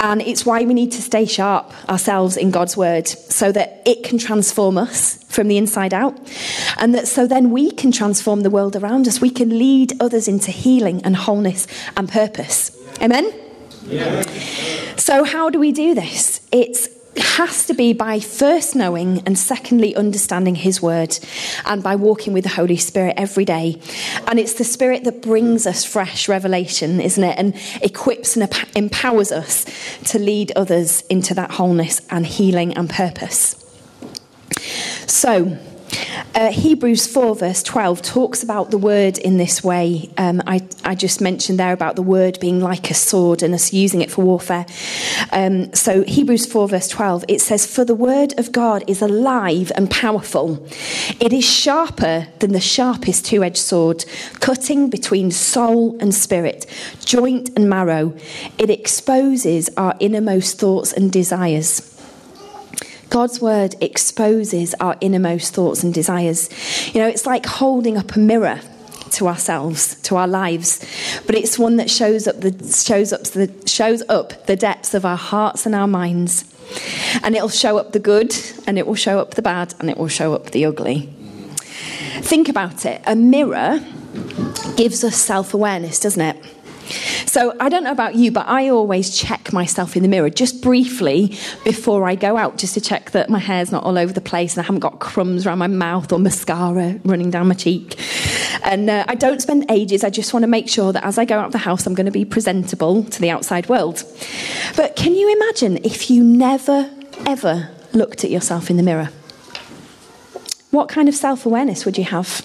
And 0.00 0.22
it's 0.22 0.46
why 0.46 0.64
we 0.64 0.74
need 0.74 0.92
to 0.92 1.02
stay 1.02 1.26
sharp 1.26 1.72
ourselves 1.88 2.36
in 2.36 2.50
God's 2.50 2.76
word 2.76 3.06
so 3.08 3.52
that 3.52 3.82
it 3.84 4.04
can 4.04 4.16
transform 4.16 4.78
us 4.78 5.22
from 5.24 5.48
the 5.48 5.58
inside 5.58 5.92
out. 5.92 6.16
And 6.78 6.94
that 6.94 7.08
so 7.08 7.26
then 7.26 7.50
we 7.50 7.72
can 7.72 7.92
transform 7.92 8.40
the 8.40 8.50
world 8.50 8.76
around 8.76 9.06
us. 9.08 9.20
We 9.20 9.30
can 9.30 9.58
lead 9.58 10.00
others 10.00 10.28
into 10.28 10.50
healing 10.50 11.02
and 11.04 11.16
wholeness 11.16 11.66
and 11.96 12.08
purpose. 12.08 12.70
Amen? 13.02 13.32
Yeah. 13.84 14.22
So, 14.96 15.24
how 15.24 15.50
do 15.50 15.58
we 15.58 15.72
do 15.72 15.94
this? 15.94 16.40
It's 16.52 16.88
has 17.18 17.66
to 17.66 17.74
be 17.74 17.92
by 17.92 18.20
first 18.20 18.74
knowing 18.74 19.22
and 19.26 19.38
secondly 19.38 19.94
understanding 19.94 20.54
His 20.54 20.82
Word 20.82 21.18
and 21.64 21.82
by 21.82 21.96
walking 21.96 22.32
with 22.32 22.44
the 22.44 22.50
Holy 22.50 22.76
Spirit 22.76 23.14
every 23.16 23.44
day. 23.44 23.80
And 24.26 24.38
it's 24.38 24.54
the 24.54 24.64
Spirit 24.64 25.04
that 25.04 25.22
brings 25.22 25.66
us 25.66 25.84
fresh 25.84 26.28
revelation, 26.28 27.00
isn't 27.00 27.22
it? 27.22 27.38
And 27.38 27.54
equips 27.82 28.36
and 28.36 28.50
empowers 28.74 29.32
us 29.32 29.64
to 30.10 30.18
lead 30.18 30.52
others 30.52 31.02
into 31.02 31.34
that 31.34 31.52
wholeness 31.52 32.00
and 32.10 32.26
healing 32.26 32.74
and 32.74 32.88
purpose. 32.88 33.62
So, 35.06 35.58
uh, 36.34 36.50
Hebrews 36.52 37.06
4, 37.06 37.36
verse 37.36 37.62
12, 37.62 38.02
talks 38.02 38.42
about 38.42 38.70
the 38.70 38.78
word 38.78 39.18
in 39.18 39.36
this 39.38 39.64
way. 39.64 40.10
Um, 40.18 40.42
I, 40.46 40.66
I 40.84 40.94
just 40.94 41.20
mentioned 41.20 41.58
there 41.58 41.72
about 41.72 41.96
the 41.96 42.02
word 42.02 42.38
being 42.40 42.60
like 42.60 42.90
a 42.90 42.94
sword 42.94 43.42
and 43.42 43.54
us 43.54 43.72
using 43.72 44.02
it 44.02 44.10
for 44.10 44.24
warfare. 44.24 44.66
Um, 45.32 45.72
so, 45.72 46.02
Hebrews 46.02 46.46
4, 46.46 46.68
verse 46.68 46.88
12, 46.88 47.24
it 47.28 47.40
says, 47.40 47.66
For 47.66 47.84
the 47.84 47.94
word 47.94 48.38
of 48.38 48.52
God 48.52 48.84
is 48.86 49.00
alive 49.00 49.72
and 49.76 49.90
powerful. 49.90 50.66
It 51.20 51.32
is 51.32 51.44
sharper 51.44 52.28
than 52.40 52.52
the 52.52 52.60
sharpest 52.60 53.24
two 53.26 53.42
edged 53.42 53.56
sword, 53.56 54.04
cutting 54.40 54.90
between 54.90 55.30
soul 55.30 55.96
and 56.00 56.14
spirit, 56.14 56.66
joint 57.04 57.50
and 57.56 57.70
marrow. 57.70 58.14
It 58.58 58.70
exposes 58.70 59.70
our 59.76 59.96
innermost 60.00 60.58
thoughts 60.58 60.92
and 60.92 61.10
desires. 61.10 61.95
God's 63.10 63.40
word 63.40 63.74
exposes 63.80 64.74
our 64.80 64.96
innermost 65.00 65.54
thoughts 65.54 65.82
and 65.82 65.94
desires. 65.94 66.48
You 66.94 67.00
know, 67.00 67.08
it's 67.08 67.26
like 67.26 67.46
holding 67.46 67.96
up 67.96 68.16
a 68.16 68.18
mirror 68.18 68.60
to 69.12 69.28
ourselves, 69.28 69.94
to 70.02 70.16
our 70.16 70.26
lives, 70.26 70.84
but 71.26 71.34
it's 71.34 71.58
one 71.58 71.76
that 71.76 71.88
shows 71.90 72.26
up 72.26 72.40
the 72.40 72.52
shows 72.76 73.12
up 73.12 73.22
the 73.22 73.50
shows 73.66 74.02
up 74.08 74.46
the 74.46 74.56
depths 74.56 74.94
of 74.94 75.04
our 75.04 75.16
hearts 75.16 75.66
and 75.66 75.74
our 75.74 75.86
minds. 75.86 76.44
And 77.22 77.36
it'll 77.36 77.48
show 77.48 77.78
up 77.78 77.92
the 77.92 78.00
good 78.00 78.34
and 78.66 78.76
it 78.76 78.86
will 78.86 78.96
show 78.96 79.20
up 79.20 79.34
the 79.34 79.42
bad 79.42 79.74
and 79.78 79.88
it 79.88 79.96
will 79.96 80.08
show 80.08 80.34
up 80.34 80.50
the 80.50 80.64
ugly. 80.64 81.08
Think 82.22 82.48
about 82.48 82.84
it. 82.84 83.00
A 83.06 83.14
mirror 83.14 83.80
gives 84.76 85.04
us 85.04 85.16
self-awareness, 85.16 86.00
doesn't 86.00 86.20
it? 86.20 86.55
So 87.26 87.56
I 87.58 87.68
don't 87.68 87.82
know 87.84 87.90
about 87.90 88.14
you, 88.14 88.30
but 88.30 88.46
I 88.46 88.68
always 88.68 89.16
check 89.16 89.52
myself 89.52 89.96
in 89.96 90.02
the 90.02 90.08
mirror 90.08 90.30
just 90.30 90.62
briefly 90.62 91.36
before 91.64 92.08
I 92.08 92.14
go 92.14 92.36
out, 92.36 92.56
just 92.56 92.74
to 92.74 92.80
check 92.80 93.10
that 93.10 93.28
my 93.28 93.40
hair's 93.40 93.72
not 93.72 93.82
all 93.84 93.98
over 93.98 94.12
the 94.12 94.20
place 94.20 94.54
and 94.54 94.62
I 94.62 94.66
haven't 94.66 94.80
got 94.80 95.00
crumbs 95.00 95.44
around 95.44 95.58
my 95.58 95.66
mouth 95.66 96.12
or 96.12 96.18
mascara 96.18 96.98
running 97.04 97.30
down 97.30 97.48
my 97.48 97.54
cheek. 97.54 98.00
And 98.62 98.88
uh, 98.88 99.04
I 99.08 99.16
don't 99.16 99.42
spend 99.42 99.70
ages, 99.70 100.04
I 100.04 100.10
just 100.10 100.32
want 100.32 100.44
to 100.44 100.48
make 100.48 100.68
sure 100.68 100.92
that 100.92 101.04
as 101.04 101.18
I 101.18 101.24
go 101.24 101.38
out 101.38 101.46
of 101.46 101.52
the 101.52 101.58
house, 101.58 101.86
I'm 101.86 101.94
going 101.94 102.06
to 102.06 102.12
be 102.12 102.24
presentable 102.24 103.04
to 103.04 103.20
the 103.20 103.30
outside 103.30 103.68
world. 103.68 104.02
But 104.76 104.96
can 104.96 105.14
you 105.14 105.30
imagine 105.32 105.78
if 105.78 106.10
you 106.10 106.22
never, 106.22 106.90
ever 107.26 107.70
looked 107.92 108.24
at 108.24 108.30
yourself 108.30 108.70
in 108.70 108.76
the 108.76 108.82
mirror? 108.82 109.10
What 110.70 110.88
kind 110.88 111.08
of 111.08 111.14
self 111.14 111.44
awareness 111.44 111.84
would 111.84 111.98
you 111.98 112.04
have? 112.04 112.44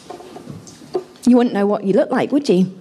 You 1.27 1.37
wouldn't 1.37 1.53
know 1.53 1.67
what 1.67 1.83
you 1.83 1.93
look 1.93 2.09
like, 2.09 2.31
would 2.31 2.49
you? 2.49 2.79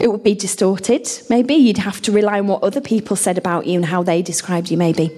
It 0.00 0.10
would 0.10 0.22
be 0.22 0.34
distorted, 0.34 1.08
maybe. 1.28 1.54
You'd 1.54 1.78
have 1.78 2.00
to 2.02 2.12
rely 2.12 2.38
on 2.38 2.46
what 2.46 2.62
other 2.62 2.80
people 2.80 3.16
said 3.16 3.38
about 3.38 3.66
you 3.66 3.76
and 3.76 3.86
how 3.86 4.02
they 4.02 4.22
described 4.22 4.70
you, 4.70 4.76
maybe. 4.76 5.10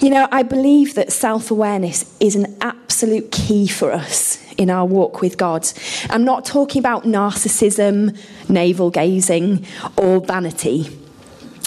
You 0.00 0.10
know, 0.10 0.28
I 0.30 0.44
believe 0.44 0.94
that 0.94 1.12
self 1.12 1.50
awareness 1.50 2.14
is 2.20 2.36
an 2.36 2.56
absolute 2.60 3.32
key 3.32 3.66
for 3.66 3.92
us 3.92 4.38
in 4.56 4.70
our 4.70 4.86
walk 4.86 5.20
with 5.20 5.36
God. 5.36 5.68
I'm 6.08 6.24
not 6.24 6.44
talking 6.44 6.80
about 6.80 7.04
narcissism, 7.04 8.16
navel 8.48 8.90
gazing, 8.90 9.66
or 9.96 10.20
vanity. 10.20 10.88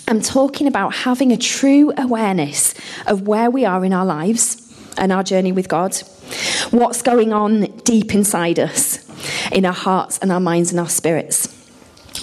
I'm 0.07 0.21
talking 0.21 0.67
about 0.67 0.95
having 0.95 1.31
a 1.31 1.37
true 1.37 1.93
awareness 1.97 2.73
of 3.05 3.27
where 3.27 3.49
we 3.49 3.65
are 3.65 3.83
in 3.85 3.93
our 3.93 4.05
lives 4.05 4.57
and 4.97 5.11
our 5.11 5.23
journey 5.23 5.51
with 5.51 5.67
God, 5.67 5.95
what's 6.71 7.01
going 7.01 7.33
on 7.33 7.63
deep 7.83 8.13
inside 8.13 8.59
us, 8.59 9.07
in 9.51 9.65
our 9.65 9.73
hearts 9.73 10.17
and 10.19 10.31
our 10.31 10.39
minds 10.39 10.71
and 10.71 10.79
our 10.79 10.89
spirits. 10.89 11.50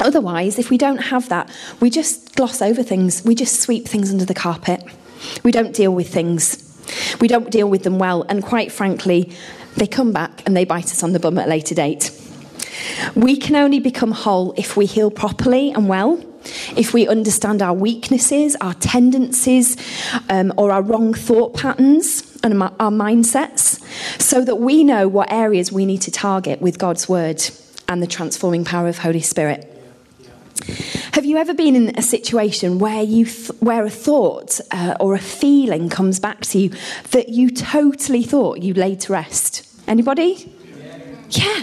Otherwise, 0.01 0.59
if 0.59 0.71
we 0.71 0.79
don't 0.79 0.99
have 0.99 1.29
that, 1.29 1.51
we 1.81 1.91
just 1.91 2.37
gloss 2.37 2.63
over 2.63 2.83
things, 2.83 3.25
we 3.25 3.35
just 3.35 3.61
sweep 3.61 3.87
things 3.87 4.11
under 4.11 4.25
the 4.25 4.35
carpet. 4.35 4.83
We 5.43 5.51
don't 5.51 5.75
deal 5.75 5.95
with 5.95 6.13
things. 6.13 6.65
We 7.21 7.29
don't 7.29 7.51
deal 7.51 7.69
with 7.69 7.83
them 7.83 7.99
well, 7.99 8.25
and 8.29 8.43
quite 8.43 8.73
frankly, 8.73 9.33
they 9.77 9.87
come 9.87 10.13
back 10.13 10.43
and 10.47 10.57
they 10.57 10.65
bite 10.65 10.87
us 10.87 11.03
on 11.03 11.13
the 11.13 11.21
bum 11.21 11.39
at 11.39 11.47
a 11.47 11.51
later 11.51 11.75
date. 11.75 12.11
We 13.15 13.37
can 13.37 13.57
only 13.57 13.81
become 13.81 14.13
whole 14.13 14.53
if 14.57 14.77
we 14.77 14.87
heal 14.87 15.11
properly 15.11 15.73
and 15.73 15.89
well, 15.89 16.23
if 16.77 16.95
we 16.95 17.09
understand 17.09 17.61
our 17.61 17.75
weaknesses, 17.75 18.57
our 18.61 18.75
tendencies, 18.75 19.77
um, 20.29 20.53
or 20.57 20.71
our 20.71 20.83
wrong 20.83 21.15
thought 21.15 21.55
patterns 21.55 22.39
and 22.43 22.63
our 22.63 22.91
mindsets, 22.91 23.81
so 24.21 24.45
that 24.45 24.57
we 24.57 24.85
know 24.85 25.09
what 25.09 25.31
areas 25.31 25.73
we 25.73 25.85
need 25.85 26.03
to 26.03 26.11
target 26.11 26.61
with 26.61 26.79
God's 26.79 27.09
word 27.09 27.43
and 27.89 28.03
the 28.03 28.07
transforming 28.07 28.65
power 28.65 28.89
of 28.89 28.99
Holy 28.99 29.21
Spirit. 29.21 29.68
Have 31.13 31.25
you 31.25 31.37
ever 31.37 31.55
been 31.55 31.75
in 31.75 31.99
a 31.99 32.03
situation 32.03 32.79
where 32.79 33.03
you 33.03 33.25
th- 33.25 33.51
where 33.61 33.85
a 33.85 33.91
thought 33.91 34.61
uh, 34.71 34.95
or 35.01 35.15
a 35.15 35.19
feeling 35.19 35.89
comes 35.89 36.21
back 36.21 36.43
to 36.43 36.59
you 36.59 36.71
that 37.11 37.31
you 37.31 37.51
totally 37.51 38.23
thought 38.23 38.63
you 38.63 38.75
laid 38.75 39.01
to 39.01 39.13
rest? 39.13 39.67
Anybody? 39.87 40.53
Yeah. 41.31 41.63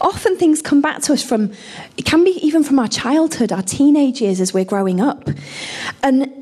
Often 0.00 0.36
things 0.36 0.62
come 0.62 0.80
back 0.80 1.02
to 1.02 1.12
us 1.12 1.22
from 1.22 1.52
it 1.96 2.04
can 2.04 2.24
be 2.24 2.30
even 2.42 2.62
from 2.62 2.78
our 2.78 2.88
childhood, 2.88 3.52
our 3.52 3.62
teenage 3.62 4.20
years 4.20 4.40
as 4.40 4.54
we're 4.54 4.64
growing 4.64 5.00
up. 5.00 5.28
And 6.02 6.39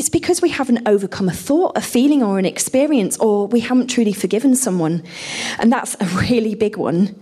it's 0.00 0.08
because 0.08 0.40
we 0.40 0.48
haven't 0.48 0.88
overcome 0.88 1.28
a 1.28 1.32
thought, 1.32 1.76
a 1.76 1.82
feeling, 1.82 2.22
or 2.22 2.38
an 2.38 2.46
experience, 2.46 3.18
or 3.18 3.46
we 3.46 3.60
haven't 3.60 3.88
truly 3.88 4.14
forgiven 4.14 4.56
someone. 4.56 5.02
And 5.58 5.70
that's 5.70 5.94
a 6.00 6.06
really 6.22 6.54
big 6.54 6.78
one. 6.78 7.14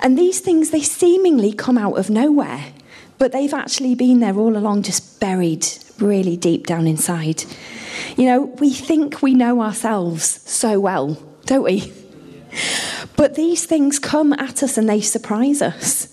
And 0.00 0.18
these 0.18 0.40
things, 0.40 0.70
they 0.70 0.80
seemingly 0.80 1.52
come 1.52 1.76
out 1.76 1.98
of 1.98 2.08
nowhere, 2.08 2.72
but 3.18 3.32
they've 3.32 3.52
actually 3.52 3.94
been 3.94 4.20
there 4.20 4.34
all 4.34 4.56
along, 4.56 4.84
just 4.84 5.20
buried 5.20 5.66
really 5.98 6.38
deep 6.38 6.66
down 6.66 6.86
inside. 6.86 7.44
You 8.16 8.24
know, 8.24 8.40
we 8.60 8.70
think 8.72 9.20
we 9.20 9.34
know 9.34 9.60
ourselves 9.60 10.40
so 10.50 10.80
well, 10.80 11.22
don't 11.44 11.64
we? 11.64 11.92
But 13.16 13.34
these 13.34 13.66
things 13.66 13.98
come 13.98 14.32
at 14.32 14.62
us 14.62 14.78
and 14.78 14.88
they 14.88 15.02
surprise 15.02 15.60
us. 15.60 16.08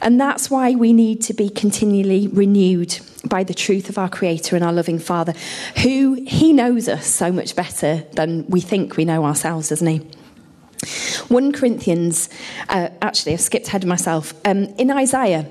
And 0.00 0.20
that's 0.20 0.48
why 0.48 0.76
we 0.76 0.92
need 0.92 1.20
to 1.22 1.34
be 1.34 1.48
continually 1.48 2.28
renewed 2.28 3.00
by 3.24 3.44
the 3.44 3.54
truth 3.54 3.88
of 3.88 3.98
our 3.98 4.08
Creator 4.08 4.56
and 4.56 4.64
our 4.64 4.72
loving 4.72 4.98
Father, 4.98 5.34
who 5.82 6.24
He 6.26 6.52
knows 6.52 6.88
us 6.88 7.06
so 7.06 7.32
much 7.32 7.54
better 7.54 8.04
than 8.12 8.46
we 8.48 8.60
think 8.60 8.96
we 8.96 9.04
know 9.04 9.24
ourselves, 9.24 9.68
doesn't 9.68 9.86
He? 9.86 9.98
1 11.28 11.52
Corinthians, 11.52 12.28
uh, 12.68 12.88
actually, 13.00 13.32
I've 13.32 13.40
skipped 13.40 13.68
ahead 13.68 13.84
of 13.84 13.88
myself. 13.88 14.34
Um, 14.44 14.64
in 14.78 14.90
Isaiah, 14.90 15.46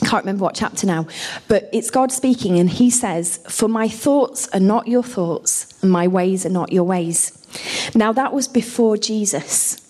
I 0.00 0.06
can't 0.06 0.24
remember 0.24 0.44
what 0.44 0.54
chapter 0.54 0.86
now, 0.86 1.06
but 1.48 1.68
it's 1.72 1.90
God 1.90 2.12
speaking, 2.12 2.58
and 2.58 2.70
He 2.70 2.90
says, 2.90 3.40
For 3.48 3.68
my 3.68 3.88
thoughts 3.88 4.48
are 4.48 4.60
not 4.60 4.86
your 4.86 5.02
thoughts, 5.02 5.74
and 5.82 5.90
my 5.90 6.06
ways 6.06 6.46
are 6.46 6.50
not 6.50 6.72
your 6.72 6.84
ways. 6.84 7.38
Now, 7.94 8.12
that 8.12 8.32
was 8.32 8.48
before 8.48 8.96
Jesus. 8.96 9.81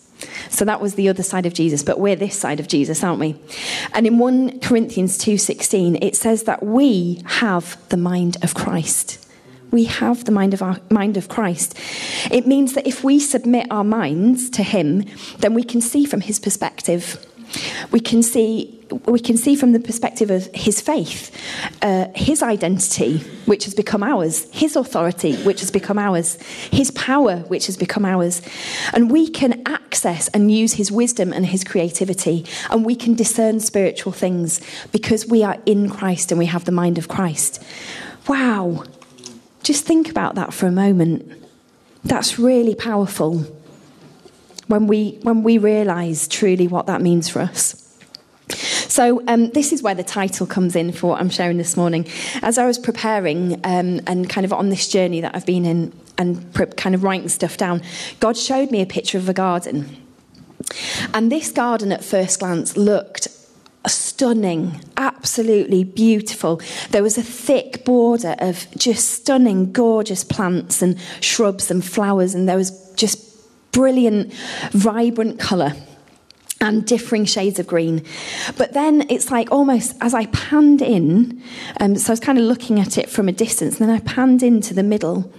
So 0.51 0.65
that 0.65 0.81
was 0.81 0.95
the 0.95 1.09
other 1.09 1.23
side 1.23 1.47
of 1.47 1.55
Jesus, 1.55 1.83
but 1.83 1.99
we're 1.99 2.17
this 2.17 2.39
side 2.39 2.61
of 2.61 2.69
Jesus, 2.69 3.03
aren't 3.03 3.21
we? 3.21 3.37
And 3.93 4.07
in 4.07 4.19
1 4.19 4.61
Corinthians 4.61 5.19
2:16 5.19 5.99
it 6.03 6.17
says 6.17 6.45
that 6.45 6.63
we 6.63 7.23
have 7.25 7.77
the 7.89 7.97
mind 7.97 8.37
of 8.43 8.55
Christ. 8.55 9.19
We 9.71 9.85
have 9.85 10.25
the 10.27 10.33
mind 10.33 10.53
of 10.53 10.63
our 10.63 10.79
mind 10.91 11.17
of 11.17 11.29
Christ. 11.29 11.79
It 12.31 12.47
means 12.47 12.75
that 12.75 12.87
if 12.87 13.03
we 13.03 13.19
submit 13.19 13.67
our 13.71 13.85
minds 13.85 14.51
to 14.51 14.63
him, 14.63 15.07
then 15.39 15.55
we 15.55 15.65
can 15.65 15.81
see 15.81 16.05
from 16.05 16.21
his 16.21 16.39
perspective. 16.39 17.27
We 17.91 18.01
can 18.01 18.23
see 18.23 18.83
we 19.07 19.19
can 19.19 19.37
see 19.37 19.57
from 19.57 19.73
the 19.73 19.81
perspective 19.81 20.31
of 20.31 20.49
his 20.55 20.81
faith, 20.81 21.31
uh, 21.81 22.09
his 22.15 22.43
identity, 22.43 23.19
which 23.47 23.65
has 23.65 23.75
become 23.75 24.03
ours, 24.03 24.47
his 24.53 24.77
authority, 24.77 25.37
which 25.45 25.61
has 25.61 25.71
become 25.71 25.99
ours, 25.99 26.37
his 26.71 26.91
power, 26.91 27.39
which 27.49 27.67
has 27.67 27.77
become 27.77 28.05
ours. 28.05 28.43
And 28.93 29.11
we 29.11 29.29
can 29.29 29.63
access 29.67 30.29
and 30.29 30.53
use 30.53 30.75
his 30.75 30.93
wisdom 30.93 31.33
and 31.33 31.47
his 31.47 31.65
creativity, 31.65 32.45
and 32.71 32.85
we 32.85 32.95
can 32.95 33.15
discern 33.15 33.61
spiritual 33.61 34.13
things 34.13 34.61
because 34.93 35.27
we 35.27 35.43
are 35.43 35.57
in 35.67 35.89
Christ 35.89 36.31
and 36.31 36.39
we 36.39 36.47
have 36.47 36.65
the 36.65 36.73
mind 36.73 36.99
of 36.99 37.09
Christ. 37.09 37.63
Wow. 38.29 38.85
Just 39.63 39.85
think 39.85 40.11
about 40.11 40.35
that 40.35 40.53
for 40.53 40.67
a 40.67 40.73
moment. 40.73 41.33
That's 42.05 42.39
really 42.39 42.75
powerful 42.75 43.47
when 44.73 44.87
we, 44.87 45.19
when 45.21 45.43
we 45.43 45.59
realize 45.59 46.27
truly 46.27 46.67
what 46.67 46.87
that 46.87 47.03
means 47.03 47.29
for 47.29 47.41
us. 47.41 47.79
So, 48.89 49.23
um, 49.29 49.51
this 49.51 49.71
is 49.71 49.83
where 49.83 49.95
the 49.95 50.03
title 50.03 50.47
comes 50.47 50.75
in 50.75 50.93
for 50.93 51.09
what 51.09 51.21
I'm 51.21 51.29
sharing 51.29 51.59
this 51.59 51.77
morning. 51.77 52.07
As 52.41 52.57
I 52.57 52.65
was 52.65 52.79
preparing 52.79 53.61
um, 53.65 54.01
and 54.07 54.31
kind 54.31 54.47
of 54.47 54.53
on 54.53 54.71
this 54.71 54.89
journey 54.89 55.21
that 55.21 55.37
I've 55.37 55.45
been 55.45 55.67
in 55.67 55.93
and 56.17 56.55
pre- 56.55 56.67
kind 56.67 56.95
of 56.95 57.05
writing 57.05 57.29
stuff 57.29 57.59
down, 57.59 57.83
God 58.19 58.35
showed 58.39 58.71
me 58.71 58.81
a 58.81 58.87
picture 58.87 59.19
of 59.19 59.29
a 59.29 59.35
garden. 59.35 59.95
And 61.13 61.31
this 61.31 61.53
garden, 61.53 61.93
at 61.93 62.03
first 62.03 62.41
glance, 62.41 62.75
looked 62.75 63.29
stunning, 63.87 64.81
absolutely 64.97 65.85
beautiful. 65.85 66.63
There 66.91 67.03
was 67.03 67.19
a 67.19 67.23
thick 67.23 67.85
border 67.85 68.37
of 68.39 68.67
just 68.79 69.11
stunning, 69.11 69.71
gorgeous 69.73 70.25
plants 70.25 70.81
and 70.81 70.99
shrubs 71.21 71.71
and 71.71 71.85
flowers, 71.85 72.35
and 72.35 72.49
there 72.49 72.57
was 72.57 72.91
just 72.95 73.32
brilliant, 73.73 74.33
vibrant 74.73 75.39
colour 75.39 75.73
and 76.61 76.87
differing 76.87 77.25
shades 77.25 77.59
of 77.59 77.67
green. 77.67 78.05
But 78.57 78.73
then 78.73 79.05
it's 79.11 79.31
like 79.31 79.51
almost 79.51 79.97
as 80.01 80.15
I 80.15 80.27
panned 80.27 80.81
in, 80.81 81.43
um, 81.81 81.97
so 81.97 82.11
I 82.11 82.13
was 82.13 82.21
kind 82.21 82.39
of 82.39 82.45
looking 82.45 82.79
at 82.79 82.97
it 82.97 83.11
from 83.11 83.29
a 83.29 83.33
distance, 83.33 83.81
and 83.81 83.89
then 83.89 83.97
I 83.97 84.01
panned 84.01 84.43
into 84.43 84.73
the 84.73 84.85
middle, 84.85 85.31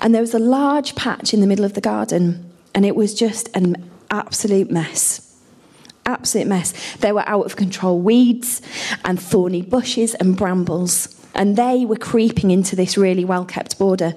and 0.00 0.14
there 0.14 0.20
was 0.20 0.34
a 0.34 0.38
large 0.38 0.94
patch 0.94 1.32
in 1.32 1.40
the 1.40 1.46
middle 1.46 1.64
of 1.64 1.72
the 1.72 1.80
garden, 1.80 2.52
and 2.74 2.84
it 2.84 2.94
was 2.94 3.14
just 3.14 3.48
an 3.56 3.90
absolute 4.10 4.70
mess. 4.70 5.22
Absolute 6.04 6.46
mess. 6.46 6.96
There 6.98 7.14
were 7.14 7.28
out 7.28 7.46
of 7.46 7.56
control 7.56 7.98
weeds 7.98 8.62
and 9.04 9.20
thorny 9.20 9.62
bushes 9.62 10.14
and 10.14 10.36
brambles. 10.36 11.25
And 11.36 11.56
they 11.56 11.84
were 11.84 11.96
creeping 11.96 12.50
into 12.50 12.74
this 12.74 12.96
really 12.96 13.24
well 13.24 13.44
kept 13.44 13.78
border. 13.78 14.14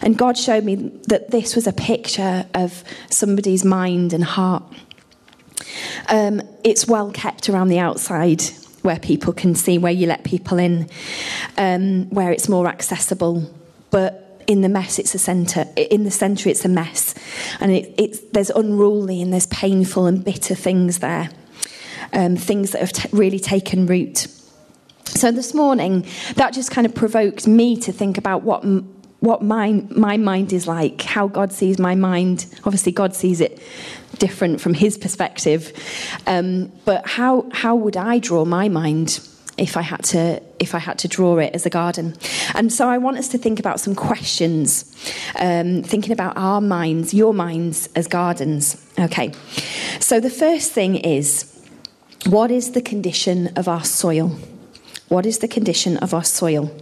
And 0.00 0.18
God 0.18 0.36
showed 0.36 0.64
me 0.64 0.76
that 1.06 1.30
this 1.30 1.54
was 1.54 1.66
a 1.66 1.72
picture 1.72 2.46
of 2.54 2.82
somebody's 3.10 3.64
mind 3.64 4.12
and 4.12 4.24
heart. 4.24 4.64
Um, 6.08 6.42
it's 6.64 6.86
well 6.88 7.12
kept 7.12 7.48
around 7.48 7.68
the 7.68 7.78
outside 7.78 8.42
where 8.82 8.98
people 8.98 9.32
can 9.32 9.54
see, 9.54 9.78
where 9.78 9.92
you 9.92 10.06
let 10.06 10.24
people 10.24 10.58
in, 10.58 10.88
um, 11.56 12.08
where 12.10 12.32
it's 12.32 12.48
more 12.48 12.66
accessible. 12.66 13.48
But 13.90 14.44
in 14.46 14.60
the 14.62 14.68
mess, 14.68 14.98
it's 14.98 15.14
a 15.14 15.18
centre. 15.18 15.66
In 15.76 16.04
the 16.04 16.10
centre, 16.10 16.48
it's 16.48 16.64
a 16.64 16.68
mess, 16.68 17.14
and 17.60 17.72
it, 17.72 17.94
it's 17.96 18.20
there's 18.32 18.50
unruly 18.50 19.22
and 19.22 19.32
there's 19.32 19.46
painful 19.46 20.06
and 20.06 20.24
bitter 20.24 20.54
things 20.54 20.98
there, 20.98 21.30
um, 22.12 22.36
things 22.36 22.72
that 22.72 22.80
have 22.80 22.92
t- 22.92 23.08
really 23.12 23.38
taken 23.38 23.86
root. 23.86 24.26
So 25.14 25.30
this 25.30 25.54
morning, 25.54 26.06
that 26.34 26.52
just 26.52 26.70
kind 26.70 26.86
of 26.86 26.94
provoked 26.94 27.46
me 27.46 27.76
to 27.78 27.92
think 27.92 28.18
about 28.18 28.42
what 28.42 28.64
what 29.20 29.40
my, 29.40 29.84
my 29.88 30.16
mind 30.16 30.52
is 30.52 30.66
like, 30.66 31.00
how 31.02 31.28
God 31.28 31.52
sees 31.52 31.78
my 31.78 31.94
mind. 31.94 32.44
Obviously, 32.64 32.90
God 32.90 33.14
sees 33.14 33.40
it 33.40 33.62
different 34.18 34.60
from 34.60 34.74
his 34.74 34.98
perspective. 34.98 35.72
Um, 36.26 36.72
but 36.84 37.06
how, 37.06 37.48
how 37.52 37.76
would 37.76 37.96
I 37.96 38.18
draw 38.18 38.44
my 38.44 38.68
mind 38.68 39.20
if 39.58 39.76
I 39.76 39.82
had 39.82 40.02
to 40.04 40.42
if 40.58 40.74
I 40.74 40.78
had 40.78 40.98
to 41.00 41.08
draw 41.08 41.36
it 41.38 41.54
as 41.54 41.66
a 41.66 41.70
garden. 41.70 42.16
And 42.54 42.72
so 42.72 42.88
I 42.88 42.98
want 42.98 43.18
us 43.18 43.28
to 43.28 43.38
think 43.38 43.60
about 43.60 43.80
some 43.80 43.94
questions, 43.94 44.90
um, 45.38 45.82
thinking 45.82 46.10
about 46.10 46.36
our 46.36 46.60
minds, 46.60 47.12
your 47.12 47.34
minds 47.34 47.88
as 47.94 48.08
gardens, 48.08 48.82
Okay, 48.98 49.32
so 50.00 50.20
the 50.20 50.30
first 50.30 50.72
thing 50.72 50.96
is 50.96 51.48
what 52.26 52.50
is 52.50 52.72
the 52.72 52.82
condition 52.82 53.48
of 53.56 53.68
our 53.68 53.84
soil? 53.84 54.38
What 55.12 55.26
is 55.26 55.40
the 55.40 55.46
condition 55.46 55.98
of 55.98 56.14
our 56.14 56.24
soil? 56.24 56.74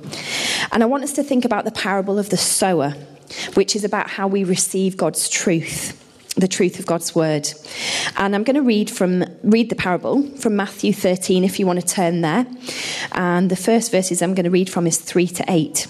And 0.71 0.85
I 0.85 0.87
want 0.87 1.03
us 1.03 1.13
to 1.15 1.25
think 1.25 1.45
about 1.45 1.65
the 1.65 1.73
parable 1.73 2.17
of 2.17 2.31
the 2.31 2.37
sower, 2.37 2.91
which 3.55 3.75
is 3.75 3.83
about 3.83 4.09
how 4.09 4.29
we 4.29 4.45
receive 4.45 4.97
God's 4.97 5.29
truth 5.29 5.97
the 6.37 6.47
truth 6.47 6.79
of 6.79 6.87
God's 6.87 7.13
word. 7.13 7.51
And 8.17 8.37
I'm 8.37 8.45
going 8.45 8.55
to 8.55 8.63
read 8.63 8.89
from 8.89 9.25
read 9.43 9.69
the 9.69 9.75
parable 9.75 10.23
from 10.37 10.55
Matthew 10.55 10.93
13 10.93 11.43
if 11.43 11.59
you 11.59 11.67
want 11.67 11.81
to 11.81 11.87
turn 11.87 12.21
there. 12.21 12.47
And 13.13 13.51
the 13.51 13.57
first 13.57 13.91
verses 13.91 14.23
I'm 14.23 14.35
going 14.35 14.45
to 14.45 14.51
read 14.51 14.71
from 14.71 14.87
is 14.87 14.99
3 14.99 15.27
to 15.27 15.45
8. 15.49 15.89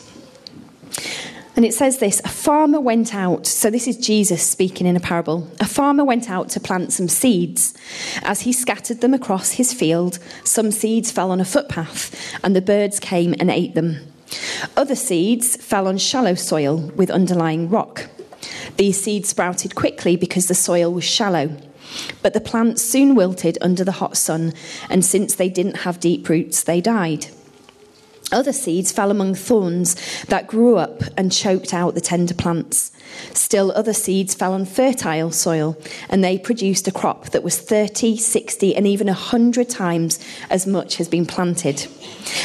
And 1.56 1.64
it 1.64 1.74
says 1.74 1.98
this 1.98 2.20
A 2.24 2.28
farmer 2.28 2.80
went 2.80 3.14
out, 3.14 3.46
so 3.46 3.70
this 3.70 3.88
is 3.88 3.96
Jesus 3.96 4.42
speaking 4.42 4.86
in 4.86 4.96
a 4.96 5.00
parable. 5.00 5.50
A 5.60 5.66
farmer 5.66 6.04
went 6.04 6.30
out 6.30 6.48
to 6.50 6.60
plant 6.60 6.92
some 6.92 7.08
seeds. 7.08 7.74
As 8.22 8.42
he 8.42 8.52
scattered 8.52 9.00
them 9.00 9.14
across 9.14 9.52
his 9.52 9.72
field, 9.72 10.18
some 10.44 10.70
seeds 10.70 11.10
fell 11.10 11.30
on 11.30 11.40
a 11.40 11.44
footpath, 11.44 12.14
and 12.42 12.54
the 12.54 12.62
birds 12.62 13.00
came 13.00 13.34
and 13.38 13.50
ate 13.50 13.74
them. 13.74 13.98
Other 14.76 14.94
seeds 14.94 15.56
fell 15.56 15.88
on 15.88 15.98
shallow 15.98 16.34
soil 16.34 16.92
with 16.94 17.10
underlying 17.10 17.68
rock. 17.68 18.08
These 18.76 19.02
seeds 19.02 19.28
sprouted 19.28 19.74
quickly 19.74 20.16
because 20.16 20.46
the 20.46 20.54
soil 20.54 20.92
was 20.92 21.04
shallow. 21.04 21.50
But 22.22 22.34
the 22.34 22.40
plants 22.40 22.82
soon 22.82 23.14
wilted 23.16 23.58
under 23.60 23.84
the 23.84 23.92
hot 23.92 24.16
sun, 24.16 24.54
and 24.88 25.04
since 25.04 25.34
they 25.34 25.48
didn't 25.48 25.78
have 25.78 26.00
deep 26.00 26.28
roots, 26.28 26.62
they 26.62 26.80
died. 26.80 27.26
Other 28.32 28.52
seeds 28.52 28.92
fell 28.92 29.10
among 29.10 29.34
thorns 29.34 29.96
that 30.26 30.46
grew 30.46 30.76
up 30.76 31.02
and 31.16 31.32
choked 31.32 31.74
out 31.74 31.94
the 31.94 32.00
tender 32.00 32.34
plants. 32.34 32.92
Still, 33.32 33.72
other 33.72 33.92
seeds 33.92 34.34
fell 34.34 34.52
on 34.52 34.64
fertile 34.64 35.32
soil, 35.32 35.76
and 36.08 36.22
they 36.22 36.38
produced 36.38 36.86
a 36.86 36.92
crop 36.92 37.30
that 37.30 37.42
was 37.42 37.58
30, 37.58 38.16
60, 38.16 38.76
and 38.76 38.86
even 38.86 39.08
100 39.08 39.68
times 39.68 40.24
as 40.48 40.66
much 40.66 40.96
has 40.96 41.08
been 41.08 41.26
planted. 41.26 41.86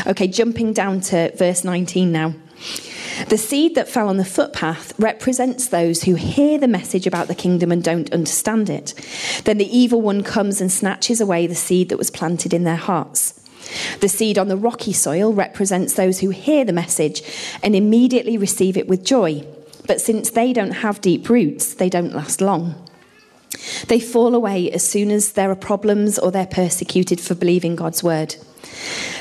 Okay, 0.08 0.28
jumping 0.28 0.74
down 0.74 1.02
to 1.02 1.32
verse 1.36 1.64
19 1.64 2.12
now. 2.12 2.34
The 3.30 3.38
seed 3.38 3.76
that 3.76 3.88
fell 3.88 4.10
on 4.10 4.18
the 4.18 4.26
footpath 4.26 4.98
represents 5.00 5.68
those 5.68 6.04
who 6.04 6.16
hear 6.16 6.58
the 6.58 6.68
message 6.68 7.08
about 7.08 7.28
the 7.28 7.36
kingdom 7.36 7.72
and 7.72 7.84
don't 7.84 8.12
understand 8.12 8.70
it. 8.70 8.94
Then 9.46 9.58
the 9.58 9.78
evil 9.78 10.02
one 10.02 10.24
comes 10.24 10.60
and 10.60 10.72
snatches 10.72 11.22
away 11.22 11.48
the 11.48 11.56
seed 11.56 11.90
that 11.90 11.98
was 11.98 12.10
planted 12.10 12.54
in 12.54 12.66
their 12.66 12.76
hearts. 12.76 13.40
The 14.00 14.10
seed 14.10 14.38
on 14.38 14.48
the 14.48 14.58
rocky 14.58 14.94
soil 14.94 15.34
represents 15.34 15.94
those 15.94 16.20
who 16.20 16.30
hear 16.30 16.66
the 16.66 16.74
message 16.74 17.22
and 17.64 17.76
immediately 17.76 18.38
receive 18.38 18.78
it 18.78 18.88
with 18.88 19.04
joy. 19.04 19.46
But 19.88 20.02
since 20.02 20.32
they 20.32 20.54
don't 20.54 20.72
have 20.72 21.02
deep 21.02 21.30
roots, 21.30 21.74
they 21.74 21.90
don't 21.90 22.16
last 22.16 22.42
long. 22.42 22.76
They 23.88 24.00
fall 24.00 24.36
away 24.36 24.72
as 24.72 24.88
soon 24.88 25.12
as 25.12 25.34
there 25.34 25.52
are 25.52 25.56
problems 25.56 26.20
or 26.20 26.32
they're 26.32 26.46
persecuted 26.46 27.22
for 27.22 27.36
believing 27.36 27.76
God's 27.76 28.04
word. 28.04 28.36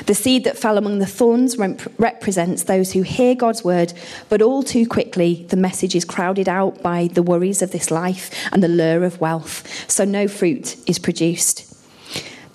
The 0.05 0.15
seed 0.15 0.43
that 0.43 0.57
fell 0.57 0.77
among 0.77 0.99
the 0.99 1.05
thorns 1.05 1.57
rep- 1.57 1.81
represents 1.97 2.63
those 2.63 2.91
who 2.91 3.03
hear 3.03 3.35
God's 3.35 3.63
word, 3.63 3.93
but 4.29 4.41
all 4.41 4.63
too 4.63 4.87
quickly 4.87 5.45
the 5.49 5.55
message 5.55 5.95
is 5.95 6.05
crowded 6.05 6.49
out 6.49 6.81
by 6.81 7.07
the 7.07 7.23
worries 7.23 7.61
of 7.61 7.71
this 7.71 7.91
life 7.91 8.31
and 8.51 8.61
the 8.61 8.67
lure 8.67 9.03
of 9.03 9.21
wealth, 9.21 9.89
so 9.89 10.03
no 10.03 10.27
fruit 10.27 10.77
is 10.87 10.99
produced. 10.99 11.74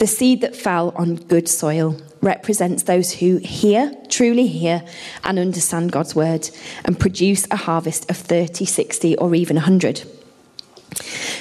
The 0.00 0.06
seed 0.06 0.40
that 0.40 0.56
fell 0.56 0.94
on 0.96 1.16
good 1.16 1.46
soil 1.46 1.94
represents 2.22 2.84
those 2.84 3.12
who 3.12 3.36
hear, 3.36 3.94
truly 4.08 4.46
hear, 4.46 4.82
and 5.24 5.38
understand 5.38 5.92
God's 5.92 6.14
word 6.14 6.48
and 6.86 6.98
produce 6.98 7.46
a 7.50 7.56
harvest 7.56 8.10
of 8.10 8.16
30, 8.16 8.64
60, 8.64 9.18
or 9.18 9.34
even 9.34 9.56
100. 9.56 10.04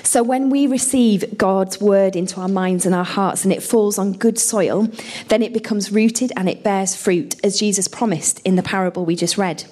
So, 0.03 0.23
when 0.23 0.49
we 0.49 0.67
receive 0.67 1.37
God's 1.37 1.79
word 1.79 2.17
into 2.17 2.41
our 2.41 2.49
minds 2.49 2.85
and 2.85 2.93
our 2.93 3.05
hearts 3.05 3.45
and 3.45 3.53
it 3.53 3.63
falls 3.63 3.97
on 3.97 4.11
good 4.11 4.37
soil, 4.37 4.89
then 5.29 5.41
it 5.41 5.53
becomes 5.53 5.93
rooted 5.93 6.33
and 6.35 6.49
it 6.49 6.61
bears 6.61 6.97
fruit, 6.97 7.35
as 7.45 7.59
Jesus 7.59 7.87
promised 7.87 8.41
in 8.41 8.57
the 8.57 8.61
parable 8.61 9.05
we 9.05 9.15
just 9.15 9.37
read. 9.37 9.63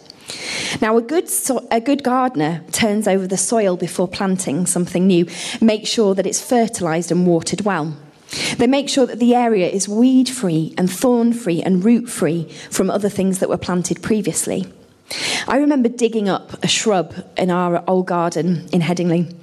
Now, 0.82 0.96
a 0.96 1.02
good, 1.02 1.28
so- 1.28 1.68
a 1.72 1.82
good 1.82 2.04
gardener 2.04 2.64
turns 2.72 3.06
over 3.06 3.28
the 3.28 3.36
soil 3.36 3.76
before 3.76 4.08
planting 4.08 4.66
something 4.66 5.06
new, 5.08 5.26
makes 5.60 5.90
sure 5.90 6.16
that 6.16 6.26
it's 6.26 6.42
fertilized 6.42 7.12
and 7.12 7.28
watered 7.28 7.66
well. 7.66 7.94
They 8.58 8.68
make 8.68 8.90
sure 8.90 9.06
that 9.06 9.20
the 9.20 9.36
area 9.36 9.70
is 9.70 9.88
weed 9.88 10.30
free 10.30 10.74
and 10.78 10.92
thorn 10.92 11.34
free 11.34 11.62
and 11.62 11.84
root 11.84 12.10
free 12.10 12.50
from 12.70 12.90
other 12.90 13.10
things 13.10 13.40
that 13.40 13.50
were 13.50 13.58
planted 13.58 14.02
previously. 14.02 14.66
I 15.48 15.58
remember 15.58 15.90
digging 15.90 16.28
up 16.28 16.64
a 16.64 16.68
shrub 16.68 17.14
in 17.38 17.50
our 17.50 17.84
old 17.88 18.08
garden 18.08 18.68
in 18.72 18.82
Headingley. 18.82 19.34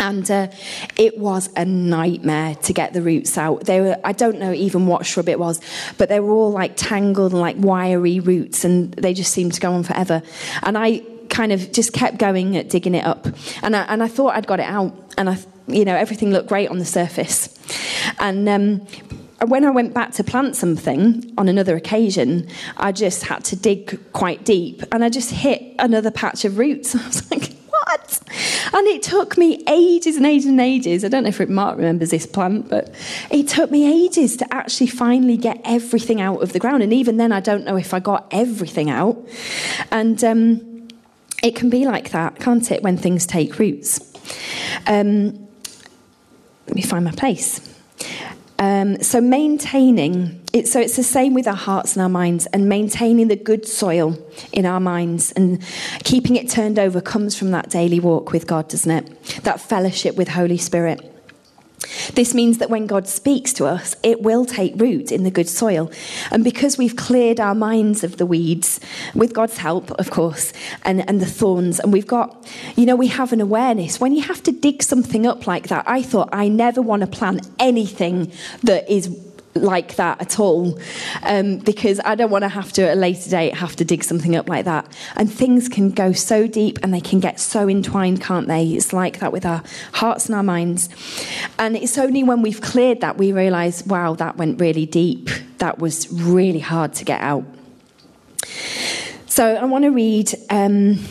And 0.00 0.28
uh, 0.30 0.48
it 0.96 1.16
was 1.16 1.48
a 1.56 1.64
nightmare 1.64 2.56
to 2.56 2.72
get 2.72 2.92
the 2.92 3.00
roots 3.00 3.38
out. 3.38 3.64
They 3.64 3.80
were, 3.80 3.96
I 4.04 4.12
don't 4.12 4.40
know 4.40 4.52
even 4.52 4.88
what 4.88 5.06
shrub 5.06 5.28
it 5.28 5.38
was, 5.38 5.60
but 5.96 6.08
they 6.08 6.18
were 6.18 6.32
all 6.32 6.50
like 6.50 6.72
tangled 6.76 7.32
and 7.32 7.40
like 7.40 7.56
wiry 7.56 8.18
roots, 8.18 8.64
and 8.64 8.92
they 8.94 9.14
just 9.14 9.32
seemed 9.32 9.54
to 9.54 9.60
go 9.60 9.72
on 9.72 9.84
forever. 9.84 10.22
And 10.64 10.76
I 10.76 11.02
kind 11.30 11.52
of 11.52 11.70
just 11.70 11.92
kept 11.92 12.18
going 12.18 12.56
at 12.56 12.68
digging 12.68 12.94
it 12.94 13.04
up. 13.04 13.28
And 13.62 13.76
I, 13.76 13.82
and 13.82 14.02
I 14.02 14.08
thought 14.08 14.34
I'd 14.34 14.46
got 14.46 14.58
it 14.58 14.66
out, 14.66 15.05
and 15.16 15.30
I, 15.30 15.38
you 15.66 15.84
know, 15.84 15.96
everything 15.96 16.30
looked 16.30 16.48
great 16.48 16.68
on 16.68 16.78
the 16.78 16.84
surface. 16.84 17.52
And 18.18 18.48
um, 18.48 18.86
when 19.44 19.64
I 19.64 19.70
went 19.70 19.94
back 19.94 20.12
to 20.12 20.24
plant 20.24 20.56
something 20.56 21.32
on 21.36 21.48
another 21.48 21.76
occasion, 21.76 22.48
I 22.76 22.92
just 22.92 23.24
had 23.24 23.44
to 23.44 23.56
dig 23.56 24.12
quite 24.12 24.44
deep 24.44 24.82
and 24.92 25.04
I 25.04 25.08
just 25.08 25.30
hit 25.30 25.62
another 25.78 26.10
patch 26.10 26.44
of 26.44 26.58
roots. 26.58 26.94
I 26.96 27.06
was 27.06 27.30
like, 27.30 27.52
what? 27.68 28.20
And 28.72 28.86
it 28.88 29.02
took 29.02 29.36
me 29.36 29.62
ages 29.68 30.16
and 30.16 30.26
ages 30.26 30.46
and 30.46 30.60
ages. 30.60 31.04
I 31.04 31.08
don't 31.08 31.22
know 31.22 31.28
if 31.28 31.48
Mark 31.48 31.76
remembers 31.76 32.10
this 32.10 32.26
plant, 32.26 32.68
but 32.68 32.94
it 33.30 33.48
took 33.48 33.70
me 33.70 34.04
ages 34.04 34.36
to 34.38 34.54
actually 34.54 34.88
finally 34.88 35.36
get 35.36 35.60
everything 35.64 36.20
out 36.20 36.42
of 36.42 36.52
the 36.52 36.58
ground. 36.58 36.82
And 36.82 36.92
even 36.92 37.16
then, 37.16 37.32
I 37.32 37.40
don't 37.40 37.64
know 37.64 37.76
if 37.76 37.94
I 37.94 38.00
got 38.00 38.26
everything 38.30 38.90
out. 38.90 39.18
And 39.90 40.22
um, 40.24 40.88
it 41.42 41.54
can 41.54 41.70
be 41.70 41.86
like 41.86 42.10
that, 42.10 42.40
can't 42.40 42.70
it, 42.70 42.82
when 42.82 42.96
things 42.96 43.26
take 43.26 43.58
roots? 43.58 44.15
Um, 44.86 45.48
let 46.66 46.74
me 46.74 46.82
find 46.82 47.04
my 47.04 47.12
place. 47.12 47.60
Um, 48.58 49.02
so 49.02 49.20
maintaining 49.20 50.42
it, 50.52 50.66
so 50.66 50.80
it's 50.80 50.96
the 50.96 51.02
same 51.02 51.34
with 51.34 51.46
our 51.46 51.56
hearts 51.56 51.94
and 51.94 52.02
our 52.02 52.08
minds, 52.08 52.46
and 52.46 52.68
maintaining 52.68 53.28
the 53.28 53.36
good 53.36 53.66
soil 53.66 54.16
in 54.52 54.64
our 54.64 54.80
minds 54.80 55.32
and 55.32 55.62
keeping 56.04 56.36
it 56.36 56.48
turned 56.48 56.78
over 56.78 57.00
comes 57.00 57.36
from 57.36 57.50
that 57.50 57.68
daily 57.68 58.00
walk 58.00 58.32
with 58.32 58.46
God, 58.46 58.68
doesn't 58.68 58.90
it? 58.90 59.42
That 59.42 59.60
fellowship 59.60 60.16
with 60.16 60.28
Holy 60.28 60.56
Spirit. 60.56 61.15
This 62.14 62.34
means 62.34 62.58
that 62.58 62.70
when 62.70 62.86
God 62.86 63.06
speaks 63.06 63.52
to 63.54 63.66
us, 63.66 63.96
it 64.02 64.22
will 64.22 64.44
take 64.44 64.80
root 64.80 65.12
in 65.12 65.24
the 65.24 65.30
good 65.30 65.48
soil. 65.48 65.90
And 66.30 66.42
because 66.42 66.78
we've 66.78 66.96
cleared 66.96 67.38
our 67.38 67.54
minds 67.54 68.02
of 68.02 68.16
the 68.16 68.26
weeds, 68.26 68.80
with 69.14 69.34
God's 69.34 69.58
help, 69.58 69.90
of 69.92 70.10
course, 70.10 70.52
and, 70.84 71.06
and 71.08 71.20
the 71.20 71.26
thorns, 71.26 71.78
and 71.78 71.92
we've 71.92 72.06
got, 72.06 72.46
you 72.76 72.86
know, 72.86 72.96
we 72.96 73.08
have 73.08 73.32
an 73.32 73.40
awareness. 73.40 74.00
When 74.00 74.14
you 74.14 74.22
have 74.22 74.42
to 74.44 74.52
dig 74.52 74.82
something 74.82 75.26
up 75.26 75.46
like 75.46 75.68
that, 75.68 75.84
I 75.86 76.02
thought, 76.02 76.30
I 76.32 76.48
never 76.48 76.80
want 76.80 77.00
to 77.00 77.06
plant 77.06 77.48
anything 77.58 78.32
that 78.62 78.88
is 78.90 79.08
like 79.56 79.96
that 79.96 80.20
at 80.20 80.38
all 80.38 80.78
um, 81.22 81.58
because 81.58 82.00
I 82.04 82.14
don't 82.14 82.30
want 82.30 82.42
to 82.42 82.48
have 82.48 82.72
to 82.74 82.88
at 82.88 82.96
a 82.96 83.00
later 83.00 83.30
date 83.30 83.54
have 83.54 83.76
to 83.76 83.84
dig 83.84 84.04
something 84.04 84.36
up 84.36 84.48
like 84.48 84.64
that. 84.64 84.86
And 85.16 85.32
things 85.32 85.68
can 85.68 85.90
go 85.90 86.12
so 86.12 86.46
deep 86.46 86.78
and 86.82 86.92
they 86.92 87.00
can 87.00 87.20
get 87.20 87.40
so 87.40 87.68
entwined, 87.68 88.20
can't 88.20 88.48
they? 88.48 88.66
It's 88.68 88.92
like 88.92 89.20
that 89.20 89.32
with 89.32 89.44
our 89.44 89.62
hearts 89.92 90.26
and 90.26 90.34
our 90.34 90.42
minds. 90.42 90.88
And 91.58 91.76
it's 91.76 91.98
only 91.98 92.22
when 92.22 92.42
we've 92.42 92.60
cleared 92.60 93.00
that 93.00 93.16
we 93.16 93.32
realize, 93.32 93.84
wow, 93.86 94.14
that 94.14 94.36
went 94.36 94.60
really 94.60 94.86
deep. 94.86 95.28
That 95.58 95.78
was 95.78 96.10
really 96.12 96.60
hard 96.60 96.92
to 96.94 97.04
get 97.04 97.20
out. 97.20 97.44
So 99.26 99.54
I 99.54 99.64
want 99.64 99.84
to 99.84 99.90
read, 99.90 100.32
um, 100.50 101.04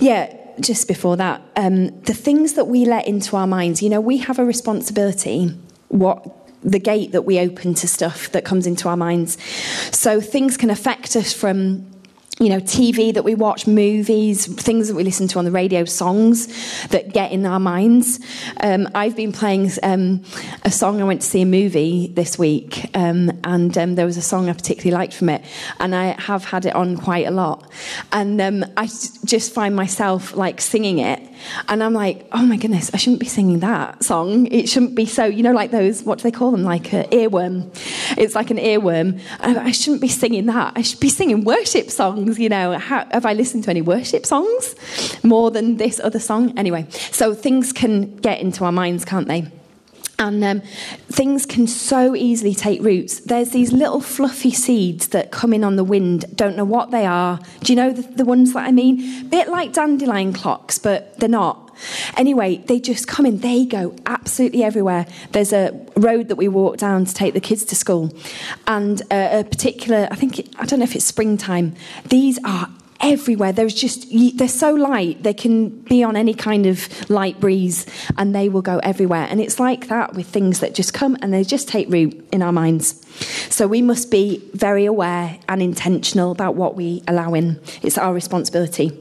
yeah 0.00 0.40
just 0.60 0.88
before 0.88 1.16
that, 1.16 1.42
um, 1.56 2.00
the 2.02 2.14
things 2.14 2.54
that 2.54 2.66
we 2.66 2.84
let 2.84 3.06
into 3.06 3.36
our 3.36 3.46
minds, 3.46 3.82
you 3.82 3.88
know, 3.88 4.00
we 4.00 4.18
have 4.18 4.38
a 4.38 4.44
responsibility 4.44 5.52
what 5.88 6.43
the 6.64 6.78
gate 6.78 7.12
that 7.12 7.22
we 7.22 7.38
open 7.38 7.74
to 7.74 7.86
stuff 7.86 8.30
that 8.32 8.44
comes 8.44 8.66
into 8.66 8.88
our 8.88 8.96
minds. 8.96 9.36
So 9.96 10.20
things 10.20 10.56
can 10.56 10.70
affect 10.70 11.14
us 11.14 11.32
from 11.32 11.93
you 12.40 12.48
know, 12.48 12.58
TV 12.58 13.14
that 13.14 13.22
we 13.22 13.34
watch, 13.34 13.66
movies, 13.66 14.46
things 14.60 14.88
that 14.88 14.94
we 14.94 15.04
listen 15.04 15.28
to 15.28 15.38
on 15.38 15.44
the 15.44 15.52
radio, 15.52 15.84
songs 15.84 16.48
that 16.88 17.12
get 17.12 17.30
in 17.30 17.46
our 17.46 17.60
minds. 17.60 18.18
Um, 18.60 18.88
I've 18.94 19.14
been 19.14 19.30
playing 19.30 19.70
um, 19.84 20.24
a 20.64 20.70
song. 20.70 21.00
I 21.00 21.04
went 21.04 21.20
to 21.22 21.26
see 21.26 21.42
a 21.42 21.46
movie 21.46 22.08
this 22.08 22.36
week, 22.36 22.90
um, 22.94 23.30
and 23.44 23.76
um, 23.78 23.94
there 23.94 24.06
was 24.06 24.16
a 24.16 24.22
song 24.22 24.48
I 24.48 24.52
particularly 24.52 24.96
liked 24.96 25.14
from 25.14 25.28
it, 25.28 25.44
and 25.78 25.94
I 25.94 26.20
have 26.20 26.44
had 26.44 26.66
it 26.66 26.74
on 26.74 26.96
quite 26.96 27.26
a 27.26 27.30
lot. 27.30 27.70
And 28.10 28.40
um, 28.40 28.64
I 28.76 28.86
just 28.86 29.54
find 29.54 29.76
myself 29.76 30.34
like 30.34 30.60
singing 30.60 30.98
it, 30.98 31.22
and 31.68 31.82
I'm 31.82 31.92
like, 31.92 32.26
oh 32.32 32.44
my 32.44 32.56
goodness, 32.56 32.90
I 32.92 32.96
shouldn't 32.96 33.20
be 33.20 33.26
singing 33.26 33.60
that 33.60 34.02
song. 34.02 34.46
It 34.46 34.68
shouldn't 34.68 34.94
be 34.94 35.06
so, 35.06 35.24
you 35.24 35.42
know, 35.42 35.52
like 35.52 35.70
those, 35.70 36.02
what 36.02 36.18
do 36.18 36.22
they 36.22 36.30
call 36.30 36.50
them, 36.50 36.64
like 36.64 36.92
an 36.92 37.04
earworm. 37.10 37.70
it's 38.18 38.34
like 38.34 38.50
an 38.50 38.58
earworm. 38.58 39.20
I, 39.40 39.56
I 39.56 39.70
shouldn't 39.70 40.00
be 40.00 40.08
singing 40.08 40.46
that. 40.46 40.72
I 40.76 40.82
should 40.82 41.00
be 41.00 41.08
singing 41.08 41.44
worship 41.44 41.90
songs, 41.90 42.23
you 42.32 42.48
know. 42.48 42.78
How, 42.78 43.06
have 43.10 43.26
I 43.26 43.32
listened 43.32 43.64
to 43.64 43.70
any 43.70 43.82
worship 43.82 44.26
songs 44.26 44.74
more 45.22 45.50
than 45.50 45.76
this 45.76 46.00
other 46.00 46.18
song? 46.18 46.56
Anyway, 46.58 46.86
so 46.90 47.34
things 47.34 47.72
can 47.72 48.16
get 48.16 48.40
into 48.40 48.64
our 48.64 48.72
minds, 48.72 49.04
can't 49.04 49.28
they? 49.28 49.46
And 50.18 50.44
um, 50.44 50.60
things 51.08 51.44
can 51.44 51.66
so 51.66 52.14
easily 52.14 52.54
take 52.54 52.80
roots. 52.82 53.20
There's 53.20 53.50
these 53.50 53.72
little 53.72 54.00
fluffy 54.00 54.52
seeds 54.52 55.08
that 55.08 55.32
come 55.32 55.52
in 55.52 55.64
on 55.64 55.76
the 55.76 55.84
wind, 55.84 56.24
don't 56.36 56.56
know 56.56 56.64
what 56.64 56.92
they 56.92 57.04
are. 57.04 57.40
Do 57.60 57.72
you 57.72 57.76
know 57.76 57.92
the, 57.92 58.02
the 58.02 58.24
ones 58.24 58.52
that 58.52 58.66
I 58.66 58.70
mean? 58.70 59.28
Bit 59.28 59.48
like 59.48 59.72
dandelion 59.72 60.32
clocks, 60.32 60.78
but 60.78 61.18
they're 61.18 61.28
not. 61.28 61.64
Anyway, 62.16 62.58
they 62.58 62.78
just 62.78 63.08
come 63.08 63.26
in, 63.26 63.38
they 63.38 63.64
go 63.64 63.96
absolutely 64.06 64.62
everywhere. 64.62 65.06
There's 65.32 65.52
a 65.52 65.72
road 65.96 66.28
that 66.28 66.36
we 66.36 66.46
walk 66.46 66.76
down 66.76 67.04
to 67.04 67.12
take 67.12 67.34
the 67.34 67.40
kids 67.40 67.64
to 67.64 67.74
school, 67.74 68.12
and 68.66 69.02
uh, 69.10 69.40
a 69.40 69.44
particular, 69.44 70.06
I 70.10 70.14
think, 70.14 70.48
I 70.58 70.66
don't 70.66 70.78
know 70.78 70.84
if 70.84 70.94
it's 70.94 71.04
springtime, 71.04 71.74
these 72.08 72.38
are 72.44 72.68
everywhere. 73.04 73.52
There's 73.52 73.74
just, 73.74 74.06
they're 74.36 74.48
so 74.48 74.74
light, 74.74 75.22
they 75.22 75.34
can 75.34 75.68
be 75.68 76.02
on 76.02 76.16
any 76.16 76.34
kind 76.34 76.66
of 76.66 77.10
light 77.10 77.38
breeze 77.38 77.86
and 78.16 78.34
they 78.34 78.48
will 78.48 78.62
go 78.62 78.78
everywhere. 78.78 79.26
And 79.30 79.40
it's 79.40 79.60
like 79.60 79.88
that 79.88 80.14
with 80.14 80.26
things 80.26 80.60
that 80.60 80.74
just 80.74 80.94
come 80.94 81.16
and 81.20 81.32
they 81.32 81.44
just 81.44 81.68
take 81.68 81.88
root 81.88 82.26
in 82.32 82.42
our 82.42 82.52
minds. 82.52 83.00
So 83.54 83.66
we 83.66 83.82
must 83.82 84.10
be 84.10 84.42
very 84.54 84.86
aware 84.86 85.38
and 85.48 85.62
intentional 85.62 86.32
about 86.32 86.54
what 86.54 86.76
we 86.76 87.02
allow 87.06 87.34
in. 87.34 87.60
It's 87.82 87.98
our 87.98 88.14
responsibility. 88.14 88.98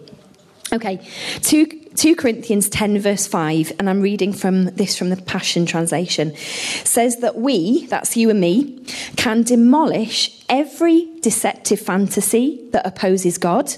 Okay, 0.72 1.08
two 1.42 1.83
2 1.96 2.16
Corinthians 2.16 2.70
10, 2.70 3.00
verse 3.00 3.28
5, 3.28 3.74
and 3.78 3.90
I'm 3.90 4.02
reading 4.02 4.34
from 4.34 4.66
this 4.66 4.98
from 4.98 5.10
the 5.10 5.18
Passion 5.18 5.66
Translation, 5.66 6.36
says 6.36 7.18
that 7.18 7.36
we, 7.36 7.86
that's 7.86 8.18
you 8.18 8.30
and 8.32 8.42
me, 8.42 8.84
can 9.16 9.44
demolish 9.44 10.44
every 10.50 11.08
deceptive 11.22 11.80
fantasy 11.80 12.68
that 12.72 12.86
opposes 12.86 13.38
God 13.38 13.74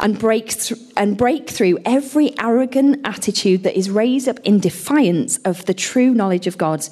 and 0.00 0.18
break, 0.18 0.48
th- 0.48 0.80
and 0.96 1.16
break 1.16 1.48
through 1.48 1.78
every 1.84 2.36
arrogant 2.38 3.00
attitude 3.06 3.62
that 3.62 3.78
is 3.78 3.88
raised 3.88 4.28
up 4.28 4.40
in 4.40 4.58
defiance 4.58 5.38
of 5.38 5.64
the 5.66 5.74
true 5.74 6.12
knowledge 6.12 6.46
of 6.46 6.58
God. 6.58 6.86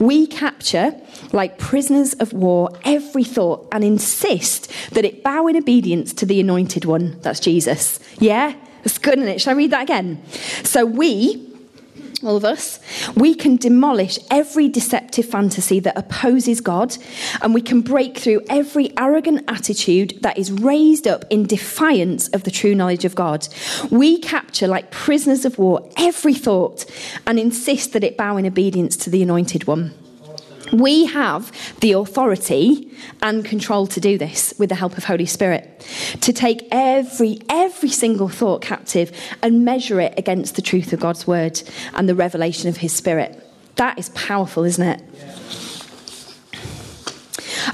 We 0.00 0.26
capture, 0.26 0.94
like 1.32 1.58
prisoners 1.58 2.14
of 2.14 2.32
war, 2.32 2.70
every 2.84 3.24
thought 3.24 3.68
and 3.70 3.84
insist 3.84 4.70
that 4.92 5.04
it 5.04 5.22
bow 5.22 5.46
in 5.46 5.56
obedience 5.56 6.12
to 6.14 6.26
the 6.26 6.40
anointed 6.40 6.84
one. 6.86 7.20
That's 7.20 7.40
Jesus. 7.40 8.00
Yeah? 8.18 8.54
It's 8.84 8.98
good, 8.98 9.18
isn't 9.18 9.28
it? 9.28 9.40
Shall 9.40 9.54
I 9.54 9.56
read 9.56 9.70
that 9.70 9.82
again? 9.82 10.22
So 10.64 10.84
we, 10.84 11.48
all 12.22 12.36
of 12.36 12.44
us, 12.44 12.78
we 13.16 13.34
can 13.34 13.56
demolish 13.56 14.18
every 14.30 14.68
deceptive 14.68 15.26
fantasy 15.26 15.80
that 15.80 15.96
opposes 15.96 16.60
God, 16.60 16.96
and 17.40 17.54
we 17.54 17.62
can 17.62 17.80
break 17.80 18.18
through 18.18 18.42
every 18.48 18.92
arrogant 18.96 19.44
attitude 19.48 20.18
that 20.22 20.38
is 20.38 20.50
raised 20.52 21.06
up 21.06 21.24
in 21.30 21.46
defiance 21.46 22.28
of 22.28 22.44
the 22.44 22.50
true 22.50 22.74
knowledge 22.74 23.04
of 23.04 23.14
God. 23.14 23.48
We 23.90 24.18
capture, 24.18 24.66
like 24.66 24.90
prisoners 24.90 25.44
of 25.44 25.58
war, 25.58 25.88
every 25.96 26.34
thought 26.34 26.84
and 27.26 27.38
insist 27.38 27.92
that 27.92 28.04
it 28.04 28.16
bow 28.16 28.36
in 28.36 28.46
obedience 28.46 28.96
to 28.98 29.10
the 29.10 29.22
anointed 29.22 29.66
one. 29.66 29.94
We 30.72 31.04
have 31.06 31.52
the 31.80 31.92
authority 31.92 32.90
and 33.20 33.44
control 33.44 33.86
to 33.88 34.00
do 34.00 34.16
this 34.16 34.54
with 34.58 34.70
the 34.70 34.74
help 34.74 34.96
of 34.96 35.04
Holy 35.04 35.26
Spirit. 35.26 35.86
To 36.22 36.32
take 36.32 36.66
every 36.70 37.40
every 37.50 37.90
single 37.90 38.28
thought 38.28 38.62
captive 38.62 39.12
and 39.42 39.64
measure 39.64 40.00
it 40.00 40.14
against 40.16 40.56
the 40.56 40.62
truth 40.62 40.92
of 40.92 41.00
God's 41.00 41.26
word 41.26 41.60
and 41.92 42.08
the 42.08 42.14
revelation 42.14 42.70
of 42.70 42.78
his 42.78 42.92
spirit. 42.92 43.38
That 43.76 43.98
is 43.98 44.08
powerful, 44.10 44.64
isn't 44.64 44.86
it? 44.86 45.02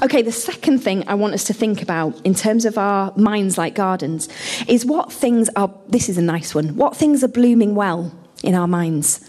Okay, 0.01 0.21
the 0.21 0.31
second 0.31 0.79
thing 0.79 1.07
I 1.07 1.15
want 1.15 1.33
us 1.33 1.45
to 1.45 1.53
think 1.53 1.81
about 1.81 2.19
in 2.25 2.33
terms 2.33 2.65
of 2.65 2.77
our 2.77 3.13
minds 3.17 3.57
like 3.57 3.75
gardens 3.75 4.29
is 4.67 4.85
what 4.85 5.11
things 5.11 5.49
are, 5.55 5.73
this 5.87 6.09
is 6.09 6.17
a 6.17 6.21
nice 6.21 6.53
one, 6.53 6.75
what 6.75 6.95
things 6.95 7.23
are 7.23 7.27
blooming 7.27 7.75
well 7.75 8.13
in 8.43 8.55
our 8.55 8.67
minds. 8.67 9.25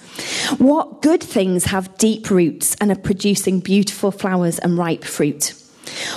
What 0.59 1.03
good 1.03 1.23
things 1.23 1.67
have 1.67 1.97
deep 1.99 2.31
roots 2.31 2.77
and 2.81 2.91
are 2.91 2.97
producing 2.97 3.61
beautiful 3.61 4.11
flowers 4.11 4.59
and 4.59 4.77
ripe 4.79 5.05
fruit? 5.05 5.55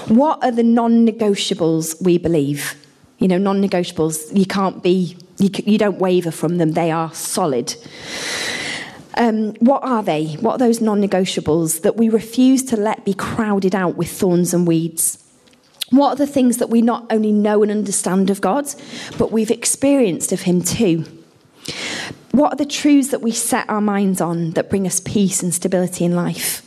What 0.07 0.43
are 0.43 0.51
the 0.51 0.63
non 0.63 1.05
negotiables 1.05 2.01
we 2.01 2.17
believe? 2.17 2.75
You 3.19 3.27
know, 3.27 3.37
non 3.37 3.61
negotiables, 3.61 4.35
you 4.35 4.45
can't 4.45 4.83
be, 4.83 5.17
you, 5.37 5.49
you, 5.65 5.77
don't 5.77 5.99
waver 5.99 6.31
from 6.31 6.57
them, 6.57 6.71
they 6.71 6.91
are 6.91 7.13
solid. 7.13 7.75
Um, 9.15 9.53
what 9.55 9.83
are 9.83 10.03
they? 10.03 10.33
What 10.39 10.53
are 10.53 10.57
those 10.57 10.81
non 10.81 11.01
negotiables 11.01 11.81
that 11.81 11.95
we 11.95 12.09
refuse 12.09 12.63
to 12.65 12.77
let 12.77 13.05
be 13.05 13.13
crowded 13.13 13.75
out 13.75 13.95
with 13.95 14.09
thorns 14.09 14.53
and 14.53 14.67
weeds? 14.67 15.19
What 15.89 16.13
are 16.13 16.15
the 16.15 16.27
things 16.27 16.57
that 16.57 16.69
we 16.69 16.81
not 16.81 17.05
only 17.11 17.31
know 17.31 17.61
and 17.61 17.71
understand 17.71 18.31
of 18.31 18.41
God, 18.41 18.65
but 19.17 19.31
we've 19.31 19.51
experienced 19.51 20.31
of 20.31 20.41
Him 20.41 20.61
too? 20.63 21.05
What 22.33 22.51
are 22.53 22.55
the 22.55 22.65
truths 22.65 23.09
that 23.09 23.21
we 23.21 23.31
set 23.31 23.69
our 23.69 23.79
minds 23.79 24.19
on 24.19 24.51
that 24.53 24.67
bring 24.67 24.87
us 24.87 24.99
peace 24.99 25.43
and 25.43 25.53
stability 25.53 26.03
in 26.03 26.15
life? 26.15 26.63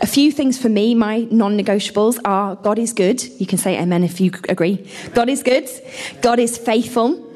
A 0.00 0.06
few 0.06 0.30
things 0.30 0.56
for 0.56 0.68
me, 0.68 0.94
my 0.94 1.26
non 1.32 1.58
negotiables 1.58 2.20
are 2.24 2.54
God 2.54 2.78
is 2.78 2.92
good. 2.92 3.20
You 3.24 3.44
can 3.44 3.58
say 3.58 3.76
amen 3.76 4.04
if 4.04 4.20
you 4.20 4.30
agree. 4.48 4.88
God 5.12 5.28
is 5.28 5.42
good. 5.42 5.68
God 6.22 6.38
is 6.38 6.56
faithful. 6.56 7.26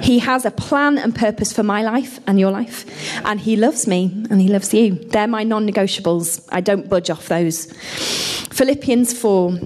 He 0.00 0.20
has 0.20 0.44
a 0.44 0.52
plan 0.52 0.96
and 0.96 1.12
purpose 1.12 1.52
for 1.52 1.64
my 1.64 1.82
life 1.82 2.20
and 2.28 2.38
your 2.38 2.52
life. 2.52 2.86
And 3.24 3.40
He 3.40 3.56
loves 3.56 3.88
me 3.88 4.26
and 4.30 4.40
He 4.40 4.46
loves 4.46 4.72
you. 4.72 4.94
They're 4.94 5.26
my 5.26 5.42
non 5.42 5.68
negotiables. 5.68 6.48
I 6.52 6.60
don't 6.60 6.88
budge 6.88 7.10
off 7.10 7.26
those. 7.26 7.66
Philippians 8.52 9.12
4 9.12 9.58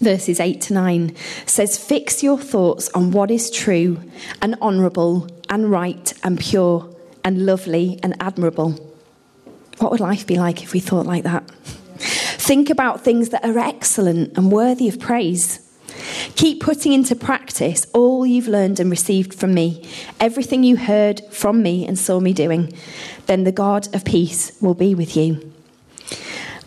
verses 0.00 0.40
8 0.40 0.62
to 0.62 0.72
9 0.72 1.14
says, 1.44 1.76
Fix 1.76 2.22
your 2.22 2.38
thoughts 2.38 2.88
on 2.94 3.10
what 3.10 3.30
is 3.30 3.50
true 3.50 4.00
and 4.40 4.56
honourable 4.62 5.28
and 5.50 5.70
right 5.70 6.14
and 6.24 6.40
pure 6.40 6.88
and 7.24 7.46
lovely 7.46 7.98
and 8.02 8.14
admirable. 8.20 8.72
What 9.78 9.90
would 9.90 10.00
life 10.00 10.26
be 10.26 10.36
like 10.36 10.62
if 10.62 10.72
we 10.72 10.80
thought 10.80 11.06
like 11.06 11.24
that? 11.24 11.48
Think 11.98 12.70
about 12.70 13.02
things 13.02 13.30
that 13.30 13.44
are 13.44 13.58
excellent 13.58 14.36
and 14.36 14.50
worthy 14.50 14.88
of 14.88 14.98
praise. 14.98 15.60
Keep 16.36 16.60
putting 16.60 16.92
into 16.92 17.14
practice 17.14 17.86
all 17.92 18.26
you've 18.26 18.48
learned 18.48 18.80
and 18.80 18.90
received 18.90 19.34
from 19.34 19.54
me, 19.54 19.88
everything 20.18 20.64
you 20.64 20.76
heard 20.76 21.20
from 21.30 21.62
me 21.62 21.86
and 21.86 21.98
saw 21.98 22.18
me 22.18 22.32
doing. 22.32 22.72
Then 23.26 23.44
the 23.44 23.52
God 23.52 23.94
of 23.94 24.04
peace 24.04 24.56
will 24.60 24.74
be 24.74 24.94
with 24.94 25.16
you. 25.16 25.52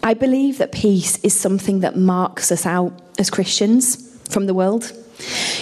I 0.03 0.13
believe 0.13 0.59
that 0.59 0.71
peace 0.71 1.17
is 1.23 1.33
something 1.33 1.79
that 1.79 1.97
marks 1.97 2.51
us 2.51 2.65
out 2.65 2.93
as 3.17 3.29
Christians 3.29 4.17
from 4.29 4.45
the 4.45 4.53
world. 4.53 4.93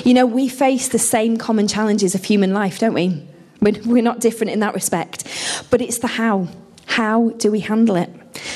You 0.04 0.14
know, 0.14 0.26
we 0.26 0.50
face 0.50 0.90
the 0.90 1.00
same 1.00 1.38
common 1.38 1.68
challenges 1.68 2.14
of 2.14 2.26
human 2.26 2.54
life, 2.54 2.80
don't 2.80 2.94
we? 2.94 3.26
We're 3.64 4.04
not 4.04 4.20
different 4.20 4.52
in 4.52 4.60
that 4.60 4.74
respect. 4.74 5.28
But 5.70 5.82
it's 5.82 6.00
the 6.00 6.08
how. 6.08 6.48
How 6.86 7.30
do 7.30 7.52
we 7.52 7.62
handle 7.62 7.96
it? 7.96 8.10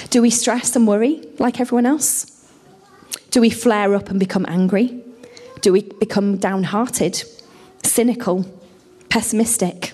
Do 0.10 0.22
we 0.22 0.30
stress 0.30 0.76
and 0.76 0.88
worry 0.88 1.24
like 1.39 1.60
everyone 1.60 1.86
else? 1.86 2.34
Do 3.32 3.41
we 3.41 3.50
flare 3.50 3.96
up 3.96 4.10
and 4.10 4.20
become 4.20 4.46
angry? 4.48 5.04
Do 5.62 5.72
we 5.72 5.82
become 6.00 6.38
downhearted, 6.38 7.24
cynical, 7.84 8.46
pessimistic? 9.10 9.93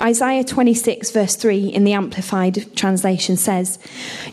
Isaiah 0.00 0.44
26, 0.44 1.10
verse 1.10 1.36
3 1.36 1.66
in 1.66 1.84
the 1.84 1.92
Amplified 1.92 2.76
Translation 2.76 3.36
says, 3.36 3.78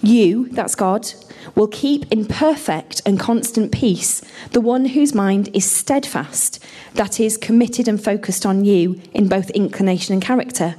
You, 0.01 0.49
that's 0.49 0.75
God, 0.75 1.11
will 1.55 1.67
keep 1.67 2.11
in 2.11 2.25
perfect 2.25 3.01
and 3.05 3.19
constant 3.19 3.71
peace 3.71 4.21
the 4.51 4.61
one 4.61 4.85
whose 4.85 5.13
mind 5.13 5.49
is 5.53 5.69
steadfast, 5.69 6.63
that 6.95 7.19
is, 7.19 7.37
committed 7.37 7.87
and 7.87 8.03
focused 8.03 8.45
on 8.45 8.65
you 8.65 8.99
in 9.13 9.27
both 9.27 9.49
inclination 9.51 10.13
and 10.13 10.21
character, 10.21 10.75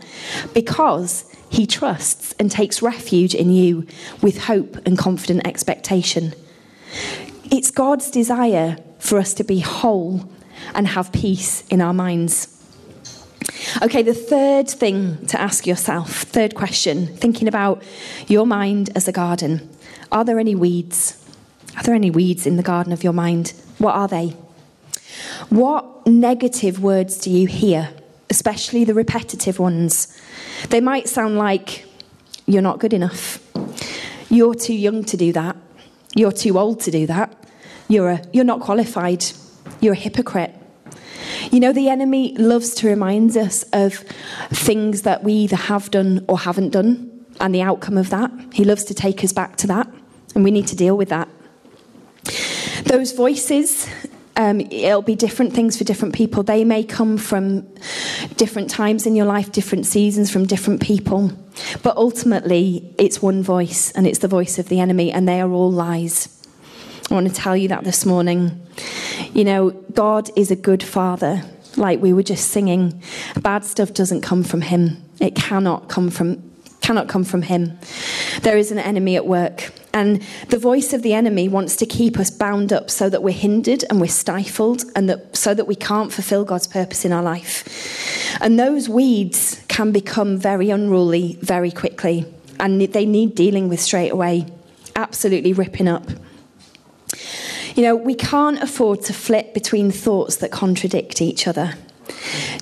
because 0.52 1.24
he 1.50 1.66
trusts 1.66 2.34
and 2.38 2.50
takes 2.50 2.82
refuge 2.82 3.34
in 3.34 3.50
you 3.50 3.86
with 4.20 4.44
hope 4.44 4.76
and 4.86 4.98
confident 4.98 5.46
expectation. 5.46 6.34
It's 7.50 7.70
God's 7.70 8.10
desire 8.10 8.76
for 8.98 9.18
us 9.18 9.34
to 9.34 9.44
be 9.44 9.60
whole 9.60 10.28
and 10.74 10.88
have 10.88 11.12
peace 11.12 11.66
in 11.68 11.80
our 11.80 11.94
minds. 11.94 12.50
Okay, 13.82 14.02
the 14.02 14.14
third 14.14 14.68
thing 14.68 15.26
to 15.26 15.40
ask 15.40 15.66
yourself, 15.66 16.22
third 16.22 16.54
question, 16.54 17.06
thinking 17.06 17.48
about 17.48 17.82
your 18.26 18.46
mind 18.46 18.90
as 18.96 19.06
a 19.06 19.12
garden. 19.12 19.68
Are 20.12 20.24
there 20.24 20.38
any 20.38 20.54
weeds? 20.54 21.20
Are 21.76 21.82
there 21.82 21.94
any 21.94 22.10
weeds 22.10 22.46
in 22.46 22.56
the 22.56 22.62
garden 22.62 22.92
of 22.92 23.02
your 23.02 23.12
mind? 23.12 23.52
What 23.78 23.94
are 23.94 24.08
they? 24.08 24.36
What 25.48 26.06
negative 26.06 26.80
words 26.80 27.18
do 27.18 27.30
you 27.30 27.46
hear, 27.46 27.90
especially 28.30 28.84
the 28.84 28.94
repetitive 28.94 29.58
ones? 29.58 30.20
They 30.70 30.80
might 30.80 31.08
sound 31.08 31.36
like, 31.36 31.86
you're 32.46 32.62
not 32.62 32.78
good 32.78 32.92
enough. 32.92 33.40
You're 34.30 34.54
too 34.54 34.74
young 34.74 35.04
to 35.04 35.16
do 35.16 35.32
that. 35.32 35.56
You're 36.14 36.32
too 36.32 36.58
old 36.58 36.80
to 36.80 36.90
do 36.90 37.06
that. 37.06 37.36
You're, 37.88 38.10
a, 38.10 38.22
you're 38.32 38.44
not 38.44 38.60
qualified. 38.60 39.24
You're 39.80 39.94
a 39.94 39.96
hypocrite. 39.96 40.54
You 41.50 41.60
know, 41.60 41.72
the 41.72 41.88
enemy 41.88 42.36
loves 42.36 42.74
to 42.76 42.88
remind 42.88 43.36
us 43.36 43.64
of 43.72 43.94
things 44.50 45.02
that 45.02 45.24
we 45.24 45.32
either 45.32 45.56
have 45.56 45.90
done 45.90 46.24
or 46.28 46.38
haven't 46.38 46.70
done 46.70 47.13
and 47.40 47.54
the 47.54 47.62
outcome 47.62 47.98
of 47.98 48.10
that. 48.10 48.30
He 48.52 48.64
loves 48.64 48.84
to 48.84 48.94
take 48.94 49.22
us 49.24 49.32
back 49.32 49.56
to 49.56 49.66
that 49.68 49.88
and 50.34 50.44
we 50.44 50.50
need 50.50 50.66
to 50.68 50.76
deal 50.76 50.96
with 50.96 51.08
that. 51.10 51.28
Those 52.84 53.12
voices, 53.12 53.88
um, 54.36 54.60
it'll 54.60 55.02
be 55.02 55.14
different 55.14 55.52
things 55.52 55.76
for 55.78 55.84
different 55.84 56.14
people. 56.14 56.42
They 56.42 56.64
may 56.64 56.84
come 56.84 57.16
from 57.16 57.66
different 58.36 58.70
times 58.70 59.06
in 59.06 59.14
your 59.14 59.26
life, 59.26 59.52
different 59.52 59.86
seasons, 59.86 60.30
from 60.30 60.46
different 60.46 60.82
people. 60.82 61.32
But 61.82 61.96
ultimately, 61.96 62.94
it's 62.98 63.22
one 63.22 63.42
voice, 63.42 63.92
and 63.92 64.06
it's 64.06 64.18
the 64.18 64.28
voice 64.28 64.58
of 64.58 64.68
the 64.68 64.80
enemy, 64.80 65.12
and 65.12 65.28
they 65.28 65.40
are 65.40 65.50
all 65.50 65.70
lies. 65.70 66.28
I 67.10 67.14
want 67.14 67.28
to 67.28 67.34
tell 67.34 67.56
you 67.56 67.68
that 67.68 67.84
this 67.84 68.04
morning. 68.04 68.60
You 69.32 69.44
know, 69.44 69.70
God 69.70 70.30
is 70.36 70.50
a 70.50 70.56
good 70.56 70.82
father, 70.82 71.42
like 71.76 72.00
we 72.00 72.12
were 72.12 72.22
just 72.22 72.50
singing. 72.50 73.02
Bad 73.40 73.64
stuff 73.64 73.94
doesn't 73.94 74.22
come 74.22 74.42
from 74.42 74.62
him. 74.62 75.02
It 75.20 75.36
cannot 75.36 75.88
come 75.88 76.10
from 76.10 76.53
cannot 76.84 77.08
come 77.08 77.24
from 77.24 77.40
him. 77.40 77.78
There 78.42 78.58
is 78.58 78.70
an 78.70 78.78
enemy 78.78 79.16
at 79.16 79.26
work. 79.26 79.72
And 79.94 80.22
the 80.50 80.58
voice 80.58 80.92
of 80.92 81.00
the 81.00 81.14
enemy 81.14 81.48
wants 81.48 81.76
to 81.76 81.86
keep 81.86 82.18
us 82.18 82.30
bound 82.30 82.74
up 82.74 82.90
so 82.90 83.08
that 83.08 83.22
we're 83.22 83.32
hindered 83.32 83.84
and 83.88 84.02
we're 84.02 84.08
stifled 84.08 84.84
and 84.94 85.08
that 85.08 85.34
so 85.34 85.54
that 85.54 85.66
we 85.66 85.76
can't 85.76 86.12
fulfill 86.12 86.44
God's 86.44 86.66
purpose 86.66 87.06
in 87.06 87.12
our 87.12 87.22
life. 87.22 88.36
And 88.42 88.60
those 88.60 88.86
weeds 88.86 89.62
can 89.68 89.92
become 89.92 90.36
very 90.36 90.68
unruly 90.68 91.38
very 91.40 91.70
quickly 91.70 92.26
and 92.60 92.80
they 92.80 93.06
need 93.06 93.34
dealing 93.34 93.70
with 93.70 93.80
straight 93.80 94.10
away. 94.10 94.46
Absolutely 94.94 95.54
ripping 95.54 95.88
up. 95.88 96.06
You 97.76 97.82
know, 97.82 97.96
we 97.96 98.14
can't 98.14 98.62
afford 98.62 99.02
to 99.04 99.14
flip 99.14 99.54
between 99.54 99.90
thoughts 99.90 100.36
that 100.36 100.50
contradict 100.50 101.22
each 101.22 101.46
other. 101.46 101.74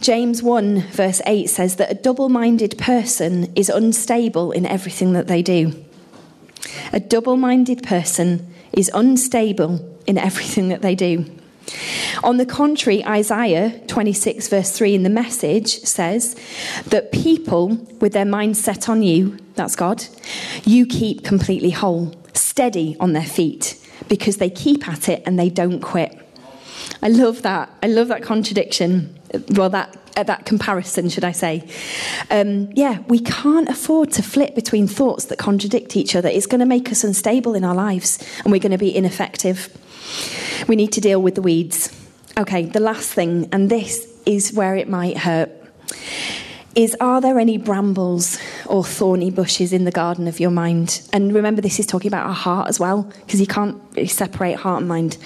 James 0.00 0.42
1, 0.42 0.80
verse 0.88 1.20
8 1.26 1.48
says 1.48 1.76
that 1.76 1.90
a 1.90 1.94
double 1.94 2.28
minded 2.28 2.78
person 2.78 3.52
is 3.54 3.68
unstable 3.68 4.52
in 4.52 4.66
everything 4.66 5.12
that 5.12 5.28
they 5.28 5.42
do. 5.42 5.84
A 6.92 7.00
double 7.00 7.36
minded 7.36 7.82
person 7.82 8.52
is 8.72 8.90
unstable 8.94 9.98
in 10.06 10.18
everything 10.18 10.68
that 10.68 10.82
they 10.82 10.94
do. 10.94 11.24
On 12.24 12.36
the 12.36 12.46
contrary, 12.46 13.04
Isaiah 13.04 13.80
26, 13.86 14.48
verse 14.48 14.70
3 14.76 14.94
in 14.94 15.02
the 15.02 15.10
message 15.10 15.80
says 15.80 16.36
that 16.86 17.12
people 17.12 17.76
with 18.00 18.12
their 18.12 18.24
mind 18.24 18.56
set 18.56 18.88
on 18.88 19.02
you, 19.02 19.38
that's 19.54 19.76
God, 19.76 20.04
you 20.64 20.86
keep 20.86 21.24
completely 21.24 21.70
whole, 21.70 22.14
steady 22.34 22.96
on 23.00 23.12
their 23.12 23.24
feet 23.24 23.78
because 24.08 24.38
they 24.38 24.50
keep 24.50 24.88
at 24.88 25.08
it 25.08 25.22
and 25.24 25.38
they 25.38 25.48
don't 25.48 25.80
quit. 25.80 26.18
I 27.02 27.08
love 27.08 27.42
that. 27.42 27.70
I 27.82 27.86
love 27.86 28.08
that 28.08 28.22
contradiction. 28.22 29.18
Well, 29.50 29.70
that 29.70 29.96
that 30.14 30.44
comparison, 30.44 31.08
should 31.08 31.24
I 31.24 31.32
say? 31.32 31.66
Um, 32.30 32.70
yeah, 32.72 32.98
we 33.08 33.18
can't 33.18 33.68
afford 33.68 34.12
to 34.12 34.22
flip 34.22 34.54
between 34.54 34.86
thoughts 34.86 35.24
that 35.26 35.38
contradict 35.38 35.96
each 35.96 36.14
other. 36.14 36.28
It's 36.28 36.46
going 36.46 36.60
to 36.60 36.66
make 36.66 36.90
us 36.90 37.02
unstable 37.02 37.54
in 37.54 37.64
our 37.64 37.74
lives, 37.74 38.18
and 38.44 38.52
we're 38.52 38.60
going 38.60 38.72
to 38.72 38.78
be 38.78 38.94
ineffective. 38.94 39.68
We 40.68 40.76
need 40.76 40.92
to 40.92 41.00
deal 41.00 41.22
with 41.22 41.34
the 41.34 41.42
weeds. 41.42 41.98
Okay, 42.38 42.66
the 42.66 42.80
last 42.80 43.10
thing, 43.10 43.48
and 43.52 43.70
this 43.70 44.06
is 44.26 44.52
where 44.52 44.76
it 44.76 44.88
might 44.88 45.18
hurt 45.18 45.50
is 46.74 46.96
are 47.00 47.20
there 47.20 47.38
any 47.38 47.58
brambles 47.58 48.38
or 48.66 48.82
thorny 48.82 49.30
bushes 49.30 49.72
in 49.72 49.84
the 49.84 49.90
garden 49.90 50.26
of 50.26 50.40
your 50.40 50.50
mind? 50.50 51.06
And 51.12 51.34
remember, 51.34 51.60
this 51.60 51.78
is 51.78 51.86
talking 51.86 52.08
about 52.08 52.26
our 52.26 52.34
heart 52.34 52.68
as 52.68 52.80
well, 52.80 53.02
because 53.02 53.40
you 53.40 53.46
can't 53.46 53.80
separate 54.08 54.56
heart 54.56 54.80
and 54.80 54.88
mind. 54.88 55.18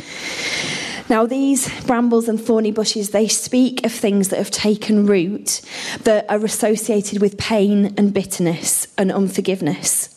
Now, 1.08 1.26
these 1.26 1.68
brambles 1.84 2.28
and 2.28 2.40
thorny 2.40 2.72
bushes, 2.72 3.10
they 3.10 3.28
speak 3.28 3.84
of 3.84 3.92
things 3.92 4.28
that 4.28 4.38
have 4.38 4.50
taken 4.50 5.06
root 5.06 5.62
that 6.02 6.28
are 6.28 6.44
associated 6.44 7.20
with 7.20 7.38
pain 7.38 7.94
and 7.96 8.12
bitterness 8.12 8.88
and 8.98 9.12
unforgiveness. 9.12 10.12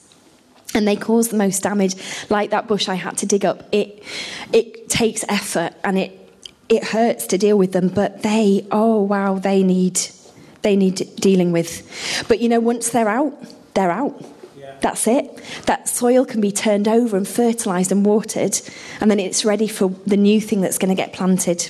And 0.73 0.88
they 0.88 0.95
cause 0.95 1.30
the 1.30 1.38
most 1.38 1.63
damage, 1.63 1.95
like 2.30 2.52
that 2.52 2.67
bush 2.67 2.89
I 2.89 2.95
had 2.95 3.17
to 3.19 3.25
dig 3.25 3.45
up. 3.45 3.63
It, 3.71 4.04
it 4.54 4.89
takes 4.89 5.23
effort 5.28 5.73
and 5.84 5.97
it, 5.97 6.15
it 6.69 6.84
hurts 6.84 7.28
to 7.28 7.38
deal 7.38 7.58
with 7.58 7.71
them, 7.71 7.89
but 7.89 8.21
they, 8.21 8.65
oh 8.71 9.02
wow, 9.02 9.39
they 9.39 9.63
need 9.63 9.99
they 10.62 10.75
need 10.75 11.15
dealing 11.15 11.52
with. 11.52 12.25
But 12.28 12.39
you 12.39 12.49
know, 12.49 12.60
once 12.60 12.89
they're 12.89 13.10
out, 13.10 13.34
they're 13.73 13.91
out. 13.91 14.23
That's 14.82 15.08
it. 15.08 15.42
That 15.65 15.89
soil 15.89 16.26
can 16.26 16.42
be 16.42 16.52
turned 16.52 16.88
over 16.88 17.18
and 17.18 17.28
fertilized 17.28 17.92
and 17.92 18.06
watered, 18.06 18.60
and 19.02 19.12
then 19.12 19.20
it's 19.20 19.44
ready 19.44 19.68
for 19.68 19.89
the 20.08 20.18
new 20.18 20.39
thing 20.39 20.62
that's 20.62 20.78
going 20.78 20.89
to 20.89 20.96
get 20.96 21.13
planted. 21.13 21.70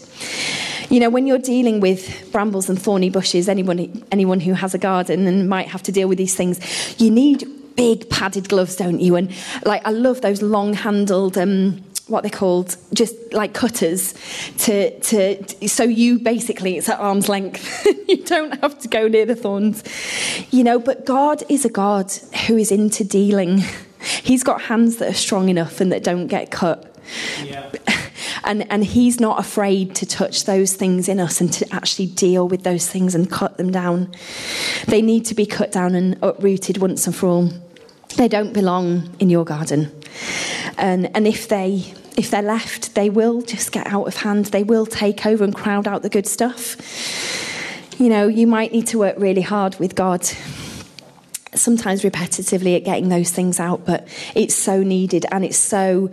You 0.90 1.00
know, 1.00 1.10
when 1.10 1.28
you're 1.28 1.38
dealing 1.38 1.80
with 1.80 2.32
brambles 2.32 2.70
and 2.70 2.82
thorny 2.82 3.10
bushes, 3.10 3.48
anyone, 3.48 4.04
anyone 4.12 4.40
who 4.40 4.54
has 4.54 4.74
a 4.74 4.80
garden 4.80 5.28
and 5.28 5.48
might 5.48 5.68
have 5.68 5.84
to 5.84 5.92
deal 5.92 6.08
with 6.08 6.18
these 6.18 6.36
things, 6.36 6.60
you 7.00 7.12
need 7.12 7.44
big 7.76 8.10
padded 8.10 8.50
gloves, 8.50 8.76
don't 8.76 9.00
you? 9.00 9.16
And 9.16 9.32
like, 9.66 9.86
I 9.88 9.92
love 9.92 10.22
those 10.22 10.42
long 10.42 10.74
handled. 10.74 11.38
Um, 11.38 11.82
what 12.10 12.24
they're 12.24 12.32
called, 12.32 12.76
just 12.94 13.16
like 13.34 13.54
cutters, 13.54 14.14
to, 14.60 15.00
to 15.00 15.68
so 15.68 15.84
you 15.84 16.20
basically 16.20 16.78
it's 16.78 16.90
at 16.90 17.00
arm's 17.00 17.30
length. 17.30 17.86
you 18.08 18.24
don't 18.24 18.60
have 18.62 18.80
to 18.80 18.88
go 18.88 19.08
near 19.08 19.26
the 19.26 19.36
thorns, 19.36 19.84
you 20.52 20.64
know. 20.64 20.80
But 20.80 21.06
God 21.06 21.44
is 21.50 21.66
a 21.66 21.70
God 21.70 22.12
who 22.48 22.58
is 22.58 22.72
into 22.72 23.04
dealing. 23.04 23.64
He's 24.24 24.44
got 24.44 24.62
hands 24.62 24.98
that 24.98 25.10
are 25.10 25.14
strong 25.14 25.50
enough 25.50 25.82
and 25.82 25.92
that 25.92 26.04
don't 26.04 26.28
get 26.28 26.52
cut. 26.52 26.96
Yeah. 27.44 27.72
And, 28.44 28.72
and 28.72 28.84
he's 28.84 29.20
not 29.20 29.40
afraid 29.40 29.96
to 29.96 30.06
touch 30.06 30.46
those 30.46 30.74
things 30.74 31.10
in 31.10 31.20
us 31.20 31.42
and 31.42 31.52
to 31.54 31.74
actually 31.74 32.08
deal 32.08 32.48
with 32.48 32.64
those 32.64 32.88
things 32.88 33.14
and 33.14 33.30
cut 33.30 33.58
them 33.58 33.72
down. 33.72 34.12
They 34.88 35.02
need 35.02 35.26
to 35.26 35.36
be 35.36 35.46
cut 35.46 35.72
down 35.72 35.94
and 35.94 36.18
uprooted 36.22 36.78
once 36.78 37.06
and 37.06 37.16
for 37.16 37.28
all. 37.28 37.50
They 38.16 38.28
don't 38.28 38.54
belong 38.54 39.16
in 39.20 39.30
your 39.30 39.46
garden. 39.46 39.92
And, 40.80 41.16
and 41.16 41.28
if 41.28 41.48
they 41.48 41.94
if 42.20 42.32
they're 42.32 42.42
left, 42.42 42.96
they 42.96 43.10
will 43.10 43.42
just 43.42 43.72
get 43.72 43.88
out 43.88 44.06
of 44.06 44.18
hand. 44.18 44.48
They 44.48 44.64
will 44.64 44.86
take 44.86 45.26
over 45.26 45.44
and 45.44 45.56
crowd 45.56 45.88
out 45.88 46.02
the 46.02 46.10
good 46.10 46.28
stuff. 46.28 46.76
You 47.98 48.10
know, 48.10 48.28
you 48.28 48.46
might 48.46 48.74
need 48.74 48.88
to 48.88 48.98
work 48.98 49.16
really 49.18 49.42
hard 49.42 49.80
with 49.80 49.96
God, 49.96 50.26
sometimes 51.56 52.02
repetitively 52.02 52.76
at 52.76 52.84
getting 52.84 53.08
those 53.08 53.32
things 53.32 53.58
out, 53.58 53.86
but 53.86 54.06
it's 54.36 54.54
so 54.54 54.84
needed 54.84 55.26
and 55.32 55.46
it's 55.46 55.58
so 55.58 56.12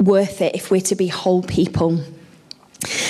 worth 0.00 0.40
it 0.40 0.54
if 0.54 0.70
we're 0.70 0.80
to 0.82 0.94
be 0.94 1.08
whole 1.08 1.42
people. 1.42 2.00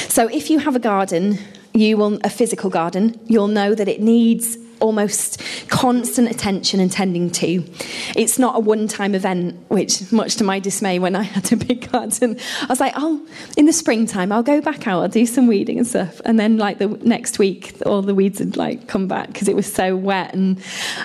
So 0.08 0.26
if 0.26 0.50
you 0.50 0.58
have 0.58 0.74
a 0.74 0.80
garden, 0.80 1.38
you 1.72 1.96
will 1.96 2.18
a 2.24 2.30
physical 2.30 2.70
garden, 2.70 3.20
you'll 3.26 3.48
know 3.48 3.74
that 3.74 3.86
it 3.86 4.00
needs 4.00 4.56
almost 4.82 5.40
constant 5.68 6.30
attention 6.30 6.80
and 6.80 6.90
tending 6.90 7.30
to. 7.30 7.64
It's 8.14 8.38
not 8.38 8.56
a 8.56 8.58
one 8.58 8.88
time 8.88 9.14
event, 9.14 9.56
which, 9.68 10.12
much 10.12 10.36
to 10.36 10.44
my 10.44 10.58
dismay, 10.58 10.98
when 10.98 11.16
I 11.16 11.22
had 11.22 11.50
a 11.52 11.56
big 11.56 11.90
garden, 11.90 12.38
I 12.62 12.66
was 12.66 12.80
like, 12.80 12.92
oh, 12.96 13.26
in 13.56 13.66
the 13.66 13.72
springtime, 13.72 14.32
I'll 14.32 14.42
go 14.42 14.60
back 14.60 14.86
out, 14.86 15.02
I'll 15.02 15.08
do 15.08 15.24
some 15.24 15.46
weeding 15.46 15.78
and 15.78 15.86
stuff. 15.86 16.20
And 16.24 16.38
then, 16.38 16.58
like, 16.58 16.78
the 16.78 16.88
next 16.88 17.38
week, 17.38 17.74
all 17.86 18.02
the 18.02 18.14
weeds 18.14 18.40
had, 18.40 18.56
like, 18.56 18.88
come 18.88 19.08
back 19.08 19.28
because 19.28 19.48
it 19.48 19.56
was 19.56 19.72
so 19.72 19.96
wet. 19.96 20.34
And, 20.34 20.60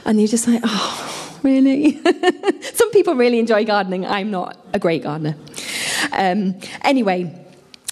and 0.05 0.19
you're 0.19 0.27
just 0.27 0.47
like, 0.47 0.61
oh, 0.63 1.39
really? 1.43 2.01
some 2.73 2.91
people 2.91 3.15
really 3.15 3.39
enjoy 3.39 3.63
gardening. 3.63 4.05
I'm 4.05 4.31
not 4.31 4.57
a 4.73 4.79
great 4.79 5.03
gardener. 5.03 5.35
Um, 6.11 6.59
anyway, 6.81 7.46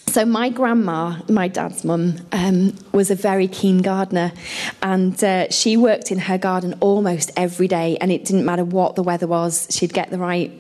so 0.08 0.26
my 0.26 0.50
grandma, 0.50 1.18
my 1.28 1.48
dad's 1.48 1.84
mum, 1.84 2.16
um, 2.32 2.76
was 2.92 3.12
a 3.12 3.16
very 3.16 3.48
keen 3.48 3.82
gardener, 3.82 4.32
and 4.82 5.22
uh, 5.24 5.50
she 5.50 5.76
worked 5.78 6.12
in 6.12 6.20
her 6.20 6.38
garden 6.38 6.76
almost 6.80 7.32
every 7.36 7.68
day. 7.68 7.98
And 8.00 8.12
it 8.12 8.24
didn't 8.24 8.46
matter 8.46 8.64
what 8.64 8.96
the 8.96 9.04
weather 9.04 9.28
was; 9.28 9.68
she'd 9.70 9.94
get 9.94 10.12
the 10.12 10.18
right 10.18 10.52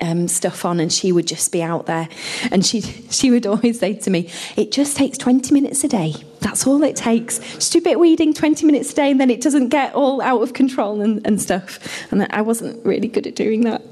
um, 0.00 0.28
stuff 0.28 0.64
on, 0.64 0.80
and 0.80 0.92
she 0.92 1.12
would 1.12 1.26
just 1.26 1.50
be 1.52 1.62
out 1.62 1.86
there. 1.86 2.08
And 2.50 2.64
she 2.64 2.80
she 3.10 3.30
would 3.30 3.46
always 3.46 3.78
say 3.78 3.94
to 3.94 4.10
me, 4.10 4.30
"It 4.56 4.72
just 4.72 4.96
takes 4.96 5.16
twenty 5.16 5.54
minutes 5.54 5.84
a 5.84 5.88
day. 5.88 6.14
That's 6.40 6.66
all 6.66 6.82
it 6.82 6.96
takes. 6.96 7.38
Just 7.54 7.74
a 7.76 7.80
bit 7.80 7.98
weeding, 7.98 8.34
twenty 8.34 8.66
minutes 8.66 8.92
a 8.92 8.96
day, 8.96 9.10
and 9.10 9.20
then 9.20 9.30
it 9.30 9.40
doesn't 9.40 9.68
get 9.68 9.94
all 9.94 10.20
out 10.20 10.42
of 10.42 10.52
control 10.52 11.00
and, 11.00 11.26
and 11.26 11.40
stuff." 11.40 11.78
And 12.10 12.26
I 12.30 12.42
wasn't 12.42 12.84
really 12.84 13.08
good 13.08 13.26
at 13.26 13.36
doing 13.36 13.62
that. 13.62 13.82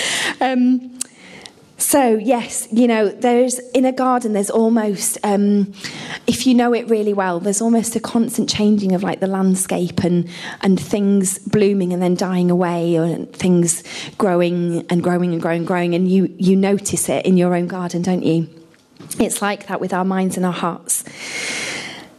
um, 0.40 0.98
so, 1.78 2.16
yes, 2.16 2.66
you 2.72 2.88
know, 2.88 3.08
there's 3.08 3.60
in 3.70 3.84
a 3.84 3.92
garden, 3.92 4.32
there's 4.32 4.50
almost, 4.50 5.16
um, 5.22 5.72
if 6.26 6.44
you 6.44 6.52
know 6.52 6.74
it 6.74 6.88
really 6.88 7.14
well, 7.14 7.38
there's 7.38 7.62
almost 7.62 7.94
a 7.94 8.00
constant 8.00 8.48
changing 8.48 8.92
of 8.92 9.04
like 9.04 9.20
the 9.20 9.28
landscape 9.28 10.02
and, 10.02 10.28
and 10.60 10.78
things 10.78 11.38
blooming 11.38 11.92
and 11.92 12.02
then 12.02 12.16
dying 12.16 12.50
away, 12.50 12.98
or 12.98 13.24
things 13.26 13.84
growing 14.18 14.84
and 14.90 15.04
growing 15.04 15.32
and 15.32 15.40
growing 15.40 15.58
and 15.58 15.66
growing. 15.68 15.94
And 15.94 16.10
you, 16.10 16.34
you 16.36 16.56
notice 16.56 17.08
it 17.08 17.24
in 17.24 17.36
your 17.36 17.54
own 17.54 17.68
garden, 17.68 18.02
don't 18.02 18.24
you? 18.24 18.48
It's 19.20 19.40
like 19.40 19.68
that 19.68 19.80
with 19.80 19.94
our 19.94 20.04
minds 20.04 20.36
and 20.36 20.44
our 20.44 20.52
hearts. 20.52 21.04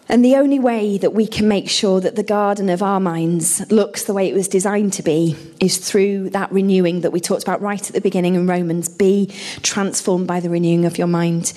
And 0.10 0.26
the 0.26 0.36
only 0.38 0.58
way 0.58 0.98
that 0.98 1.14
we 1.14 1.28
can 1.28 1.48
make 1.48 1.70
sure 1.70 2.02
that 2.02 2.16
the 2.16 2.24
garden 2.24 2.68
of 2.70 2.82
our 2.82 3.00
minds 3.00 3.62
looks 3.72 4.06
the 4.06 4.14
way 4.14 4.28
it 4.28 4.34
was 4.34 4.48
designed 4.48 4.92
to 4.94 5.04
be 5.04 5.36
is 5.60 5.78
through 5.78 6.32
that 6.32 6.52
renewing 6.52 7.02
that 7.02 7.12
we 7.12 7.20
talked 7.20 7.44
about 7.44 7.62
right 7.62 7.88
at 7.88 7.94
the 7.94 8.02
beginning 8.02 8.34
in 8.34 8.48
Romans. 8.48 8.90
Be 8.90 9.28
transformed 9.62 10.26
by 10.26 10.40
the 10.40 10.50
renewing 10.50 10.86
of 10.86 10.98
your 10.98 11.06
mind. 11.06 11.54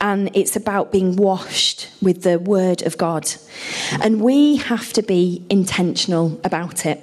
And 0.00 0.30
it's 0.34 0.54
about 0.54 0.92
being 0.92 1.16
washed 1.16 1.90
with 2.00 2.22
the 2.22 2.38
word 2.38 2.82
of 2.82 2.96
God. 2.96 3.28
And 4.00 4.20
we 4.20 4.56
have 4.56 4.92
to 4.92 5.02
be 5.02 5.44
intentional 5.50 6.40
about 6.44 6.86
it. 6.86 7.02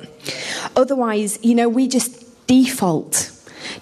Otherwise, 0.78 1.38
you 1.44 1.54
know, 1.54 1.68
we 1.68 1.90
just 1.90 2.48
default 2.48 3.33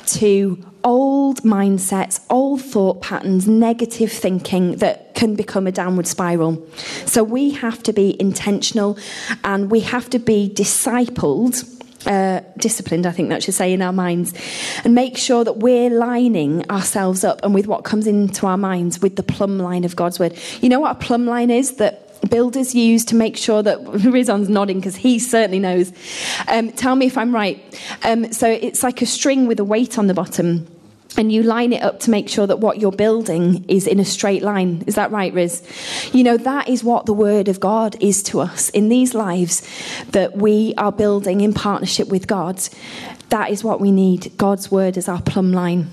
to 0.07 0.63
old 0.83 1.41
mindsets, 1.43 2.19
old 2.29 2.61
thought 2.61 3.01
patterns, 3.01 3.47
negative 3.47 4.11
thinking 4.11 4.77
that 4.77 5.13
can 5.15 5.35
become 5.35 5.67
a 5.67 5.71
downward 5.71 6.07
spiral. 6.07 6.65
So 7.05 7.23
we 7.23 7.51
have 7.51 7.83
to 7.83 7.93
be 7.93 8.19
intentional 8.19 8.97
and 9.43 9.69
we 9.69 9.81
have 9.81 10.09
to 10.11 10.19
be 10.19 10.51
discipled. 10.53 11.67
Uh, 12.07 12.41
disciplined, 12.57 13.05
I 13.05 13.11
think 13.11 13.29
that 13.29 13.43
should 13.43 13.53
say, 13.53 13.73
in 13.73 13.83
our 13.83 13.93
minds, 13.93 14.33
and 14.83 14.95
make 14.95 15.17
sure 15.17 15.43
that 15.43 15.57
we're 15.57 15.91
lining 15.91 16.67
ourselves 16.67 17.23
up 17.23 17.39
and 17.43 17.53
with 17.53 17.67
what 17.67 17.83
comes 17.83 18.07
into 18.07 18.47
our 18.47 18.57
minds 18.57 18.99
with 19.03 19.17
the 19.17 19.23
plumb 19.23 19.59
line 19.59 19.83
of 19.83 19.95
God's 19.95 20.17
word. 20.17 20.35
You 20.61 20.69
know 20.69 20.79
what 20.79 20.93
a 20.93 20.99
plumb 20.99 21.27
line 21.27 21.51
is? 21.51 21.75
That 21.75 22.00
builders 22.29 22.75
use 22.75 23.05
to 23.05 23.15
make 23.15 23.37
sure 23.37 23.63
that 23.63 23.79
Rizon's 24.05 24.49
nodding 24.49 24.79
because 24.79 24.95
he 24.95 25.19
certainly 25.19 25.59
knows. 25.59 25.91
Um, 26.47 26.71
tell 26.71 26.95
me 26.95 27.05
if 27.07 27.17
I'm 27.17 27.33
right. 27.33 27.61
Um, 28.03 28.31
so 28.31 28.47
it's 28.49 28.83
like 28.83 29.01
a 29.01 29.05
string 29.05 29.47
with 29.47 29.59
a 29.59 29.63
weight 29.63 29.97
on 29.97 30.07
the 30.07 30.13
bottom. 30.13 30.67
And 31.17 31.29
you 31.29 31.43
line 31.43 31.73
it 31.73 31.83
up 31.83 31.99
to 32.01 32.09
make 32.09 32.29
sure 32.29 32.47
that 32.47 32.59
what 32.59 32.79
you're 32.79 32.91
building 32.91 33.65
is 33.67 33.85
in 33.85 33.99
a 33.99 34.05
straight 34.05 34.43
line. 34.43 34.83
Is 34.87 34.95
that 34.95 35.11
right, 35.11 35.33
Riz? 35.33 35.61
You 36.13 36.23
know, 36.23 36.37
that 36.37 36.69
is 36.69 36.85
what 36.85 37.05
the 37.05 37.13
Word 37.13 37.49
of 37.49 37.59
God 37.59 37.97
is 37.99 38.23
to 38.23 38.39
us 38.39 38.69
in 38.69 38.87
these 38.87 39.13
lives 39.13 39.61
that 40.11 40.37
we 40.37 40.73
are 40.77 40.91
building 40.91 41.41
in 41.41 41.53
partnership 41.53 42.07
with 42.07 42.27
God. 42.27 42.61
That 43.27 43.49
is 43.49 43.61
what 43.61 43.81
we 43.81 43.91
need 43.91 44.31
God's 44.37 44.71
Word 44.71 44.97
as 44.97 45.09
our 45.09 45.21
plumb 45.21 45.51
line. 45.51 45.89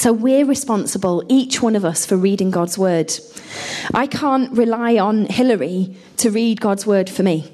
So 0.00 0.14
we're 0.14 0.46
responsible, 0.46 1.22
each 1.28 1.60
one 1.60 1.76
of 1.76 1.84
us, 1.84 2.06
for 2.06 2.16
reading 2.16 2.50
God's 2.50 2.78
word. 2.78 3.12
I 3.92 4.06
can't 4.06 4.50
rely 4.56 4.96
on 4.96 5.26
Hillary 5.26 5.94
to 6.16 6.30
read 6.30 6.58
God's 6.58 6.86
word 6.86 7.10
for 7.10 7.22
me. 7.22 7.52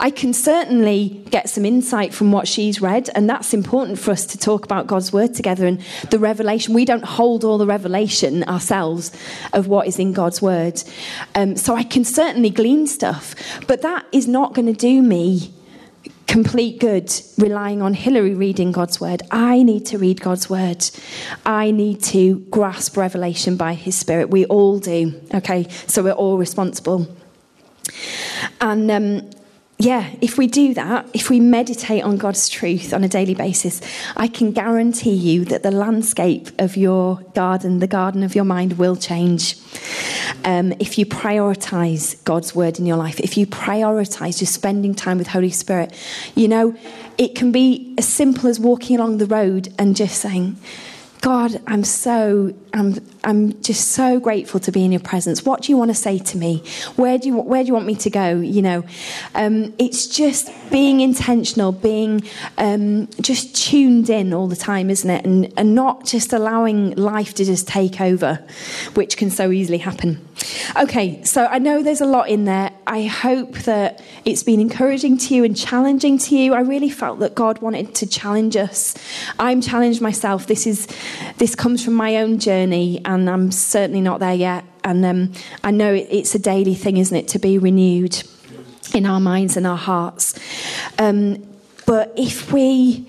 I 0.00 0.10
can 0.10 0.32
certainly 0.32 1.24
get 1.30 1.48
some 1.48 1.64
insight 1.64 2.12
from 2.12 2.32
what 2.32 2.48
she's 2.48 2.80
read, 2.80 3.08
and 3.14 3.30
that's 3.30 3.54
important 3.54 4.00
for 4.00 4.10
us 4.10 4.26
to 4.26 4.36
talk 4.36 4.64
about 4.64 4.88
God's 4.88 5.12
word 5.12 5.32
together 5.32 5.64
and 5.64 5.80
the 6.10 6.18
revelation. 6.18 6.74
We 6.74 6.84
don't 6.84 7.04
hold 7.04 7.44
all 7.44 7.56
the 7.56 7.66
revelation 7.66 8.42
ourselves 8.42 9.12
of 9.52 9.68
what 9.68 9.86
is 9.86 10.00
in 10.00 10.12
God's 10.12 10.42
word. 10.42 10.82
Um, 11.36 11.54
so 11.54 11.76
I 11.76 11.84
can 11.84 12.02
certainly 12.02 12.50
glean 12.50 12.88
stuff, 12.88 13.36
but 13.68 13.82
that 13.82 14.06
is 14.10 14.26
not 14.26 14.54
going 14.54 14.66
to 14.66 14.72
do 14.72 15.02
me 15.02 15.52
complete 16.30 16.78
good 16.78 17.12
relying 17.38 17.82
on 17.82 17.92
Hillary 17.92 18.34
reading 18.34 18.70
God's 18.70 19.00
word. 19.00 19.20
I 19.32 19.64
need 19.64 19.84
to 19.86 19.98
read 19.98 20.20
God's 20.20 20.48
word. 20.48 20.88
I 21.44 21.72
need 21.72 22.00
to 22.04 22.38
grasp 22.50 22.96
revelation 22.96 23.56
by 23.56 23.74
his 23.74 23.96
spirit. 23.96 24.30
We 24.30 24.44
all 24.44 24.78
do. 24.78 25.20
Okay, 25.34 25.66
so 25.88 26.04
we're 26.04 26.12
all 26.12 26.38
responsible. 26.38 27.08
And 28.60 28.88
um, 28.92 29.30
yeah, 29.80 30.10
if 30.20 30.36
we 30.36 30.46
do 30.46 30.74
that, 30.74 31.08
if 31.14 31.30
we 31.30 31.40
meditate 31.40 32.02
on 32.02 32.18
God's 32.18 32.50
truth 32.50 32.92
on 32.92 33.02
a 33.02 33.08
daily 33.08 33.34
basis, 33.34 33.80
I 34.14 34.28
can 34.28 34.52
guarantee 34.52 35.14
you 35.14 35.46
that 35.46 35.62
the 35.62 35.70
landscape 35.70 36.50
of 36.58 36.76
your 36.76 37.16
garden, 37.34 37.78
the 37.78 37.86
garden 37.86 38.22
of 38.22 38.34
your 38.34 38.44
mind, 38.44 38.76
will 38.76 38.94
change. 38.94 39.56
Um, 40.44 40.74
if 40.80 40.98
you 40.98 41.06
prioritize 41.06 42.22
God's 42.24 42.54
word 42.54 42.78
in 42.78 42.84
your 42.84 42.98
life, 42.98 43.20
if 43.20 43.38
you 43.38 43.46
prioritize 43.46 44.38
just 44.38 44.52
spending 44.52 44.94
time 44.94 45.16
with 45.16 45.28
Holy 45.28 45.50
Spirit, 45.50 45.94
you 46.34 46.46
know, 46.46 46.76
it 47.16 47.34
can 47.34 47.50
be 47.50 47.94
as 47.96 48.06
simple 48.06 48.50
as 48.50 48.60
walking 48.60 48.98
along 48.98 49.16
the 49.16 49.26
road 49.26 49.72
and 49.78 49.96
just 49.96 50.20
saying, 50.20 50.58
God, 51.20 51.60
I'm 51.66 51.84
so, 51.84 52.54
I'm, 52.72 52.94
I'm 53.24 53.60
just 53.60 53.88
so 53.88 54.18
grateful 54.18 54.58
to 54.60 54.72
be 54.72 54.84
in 54.84 54.92
your 54.92 55.00
presence. 55.00 55.44
What 55.44 55.62
do 55.62 55.72
you 55.72 55.76
want 55.76 55.90
to 55.90 55.94
say 55.94 56.18
to 56.18 56.38
me? 56.38 56.62
Where 56.96 57.18
do 57.18 57.28
you, 57.28 57.36
where 57.36 57.62
do 57.62 57.66
you 57.66 57.74
want 57.74 57.84
me 57.84 57.94
to 57.96 58.10
go? 58.10 58.40
You 58.40 58.62
know, 58.62 58.84
um, 59.34 59.74
it's 59.78 60.06
just 60.06 60.50
being 60.70 61.00
intentional, 61.00 61.72
being 61.72 62.22
um, 62.56 63.06
just 63.20 63.54
tuned 63.54 64.08
in 64.08 64.32
all 64.32 64.48
the 64.48 64.56
time, 64.56 64.88
isn't 64.88 65.10
it? 65.10 65.26
And, 65.26 65.52
and 65.58 65.74
not 65.74 66.06
just 66.06 66.32
allowing 66.32 66.92
life 66.96 67.34
to 67.34 67.44
just 67.44 67.68
take 67.68 68.00
over, 68.00 68.42
which 68.94 69.18
can 69.18 69.30
so 69.30 69.50
easily 69.50 69.78
happen. 69.78 70.26
Okay, 70.80 71.22
so 71.22 71.44
I 71.46 71.58
know 71.58 71.82
there's 71.82 72.00
a 72.00 72.06
lot 72.06 72.30
in 72.30 72.46
there. 72.46 72.70
I 72.86 73.04
hope 73.04 73.58
that 73.60 74.02
it's 74.24 74.42
been 74.42 74.58
encouraging 74.58 75.18
to 75.18 75.34
you 75.34 75.44
and 75.44 75.54
challenging 75.54 76.16
to 76.18 76.36
you. 76.36 76.54
I 76.54 76.60
really 76.60 76.88
felt 76.88 77.18
that 77.18 77.34
God 77.34 77.60
wanted 77.60 77.94
to 77.96 78.06
challenge 78.06 78.56
us. 78.56 78.94
I'm 79.38 79.60
challenged 79.60 80.00
myself. 80.00 80.46
This 80.46 80.66
is 80.66 80.88
this 81.38 81.54
comes 81.54 81.84
from 81.84 81.94
my 81.94 82.16
own 82.16 82.38
journey, 82.38 83.00
and 83.04 83.28
I'm 83.28 83.50
certainly 83.50 84.00
not 84.00 84.20
there 84.20 84.34
yet. 84.34 84.64
And 84.84 85.04
um, 85.04 85.32
I 85.62 85.70
know 85.70 85.92
it, 85.92 86.08
it's 86.10 86.34
a 86.34 86.38
daily 86.38 86.74
thing, 86.74 86.96
isn't 86.96 87.16
it, 87.16 87.28
to 87.28 87.38
be 87.38 87.58
renewed 87.58 88.22
in 88.94 89.06
our 89.06 89.20
minds 89.20 89.56
and 89.56 89.66
our 89.66 89.76
hearts. 89.76 90.38
Um, 90.98 91.46
but 91.86 92.12
if 92.16 92.52
we 92.52 93.06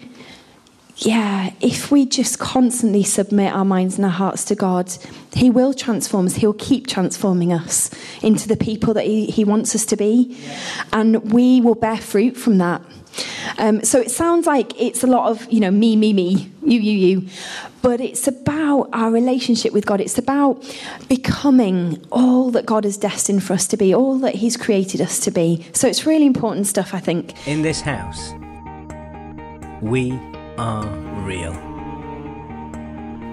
yeah, 1.01 1.51
if 1.61 1.89
we 1.89 2.05
just 2.05 2.37
constantly 2.37 3.01
submit 3.01 3.53
our 3.53 3.65
minds 3.65 3.95
and 3.95 4.05
our 4.05 4.11
hearts 4.11 4.45
to 4.45 4.55
God, 4.55 4.95
He 5.33 5.49
will 5.49 5.73
transform 5.73 6.27
us. 6.27 6.35
He'll 6.35 6.53
keep 6.53 6.85
transforming 6.85 7.51
us 7.51 7.89
into 8.21 8.47
the 8.47 8.55
people 8.55 8.93
that 8.93 9.05
He, 9.05 9.25
he 9.25 9.43
wants 9.43 9.73
us 9.73 9.83
to 9.87 9.95
be. 9.95 10.37
And 10.93 11.33
we 11.33 11.59
will 11.59 11.73
bear 11.73 11.97
fruit 11.97 12.37
from 12.37 12.59
that. 12.59 12.83
Um, 13.57 13.83
so 13.83 13.99
it 13.99 14.11
sounds 14.11 14.47
like 14.47 14.79
it's 14.79 15.03
a 15.03 15.07
lot 15.07 15.29
of, 15.29 15.51
you 15.51 15.59
know, 15.59 15.71
me, 15.71 15.95
me, 15.95 16.13
me, 16.13 16.51
you, 16.63 16.79
you, 16.79 16.91
you. 16.91 17.27
But 17.81 17.99
it's 17.99 18.27
about 18.27 18.89
our 18.93 19.11
relationship 19.11 19.73
with 19.73 19.85
God. 19.85 20.01
It's 20.01 20.17
about 20.17 20.63
becoming 21.07 22.03
all 22.11 22.51
that 22.51 22.65
God 22.65 22.83
has 22.83 22.97
destined 22.97 23.43
for 23.43 23.53
us 23.53 23.67
to 23.67 23.77
be, 23.77 23.93
all 23.93 24.19
that 24.19 24.35
He's 24.35 24.55
created 24.55 25.01
us 25.01 25.19
to 25.21 25.31
be. 25.31 25.65
So 25.73 25.87
it's 25.87 26.05
really 26.05 26.25
important 26.25 26.67
stuff, 26.67 26.93
I 26.93 26.99
think. 26.99 27.47
In 27.47 27.61
this 27.61 27.81
house, 27.81 28.33
we 29.81 30.11
are 30.57 30.85
real. 31.25 31.53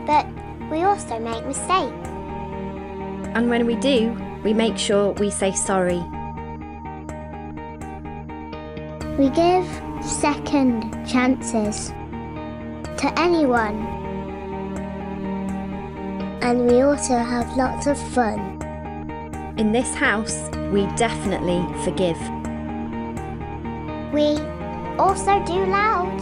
But 0.07 0.27
we 0.71 0.83
also 0.83 1.19
make 1.19 1.45
mistakes. 1.47 2.09
And 3.35 3.51
when 3.51 3.67
we 3.67 3.77
do, 3.77 4.17
we 4.43 4.55
make 4.55 4.79
sure 4.79 5.13
we 5.13 5.31
say 5.31 5.53
sorry. 5.53 6.03
We 9.19 9.31
give 9.31 9.67
second 10.01 10.93
chances 11.05 11.89
to 12.99 13.13
anyone. 13.17 13.85
And 16.41 16.69
we 16.69 16.83
also 16.83 17.17
have 17.17 17.57
lots 17.57 17.89
of 17.89 17.99
fun. 18.15 18.39
In 19.59 19.73
this 19.73 19.93
house, 19.93 20.49
we 20.71 20.87
definitely 20.95 21.67
forgive. 21.83 22.17
We 24.13 24.39
also 25.01 25.43
do 25.45 25.67
loud. 25.67 26.15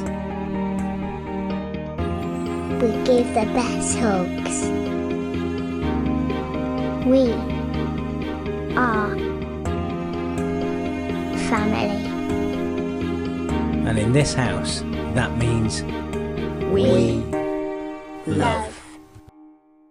We 2.80 2.88
give 3.04 3.28
the 3.34 3.44
best 3.52 3.98
hugs. 3.98 4.70
We 7.04 7.34
are 8.74 9.14
family. 11.50 12.15
And 13.86 13.98
in 14.00 14.12
this 14.12 14.34
house, 14.34 14.80
that 15.14 15.38
means 15.38 15.84
We, 16.72 17.22
love. 18.26 18.75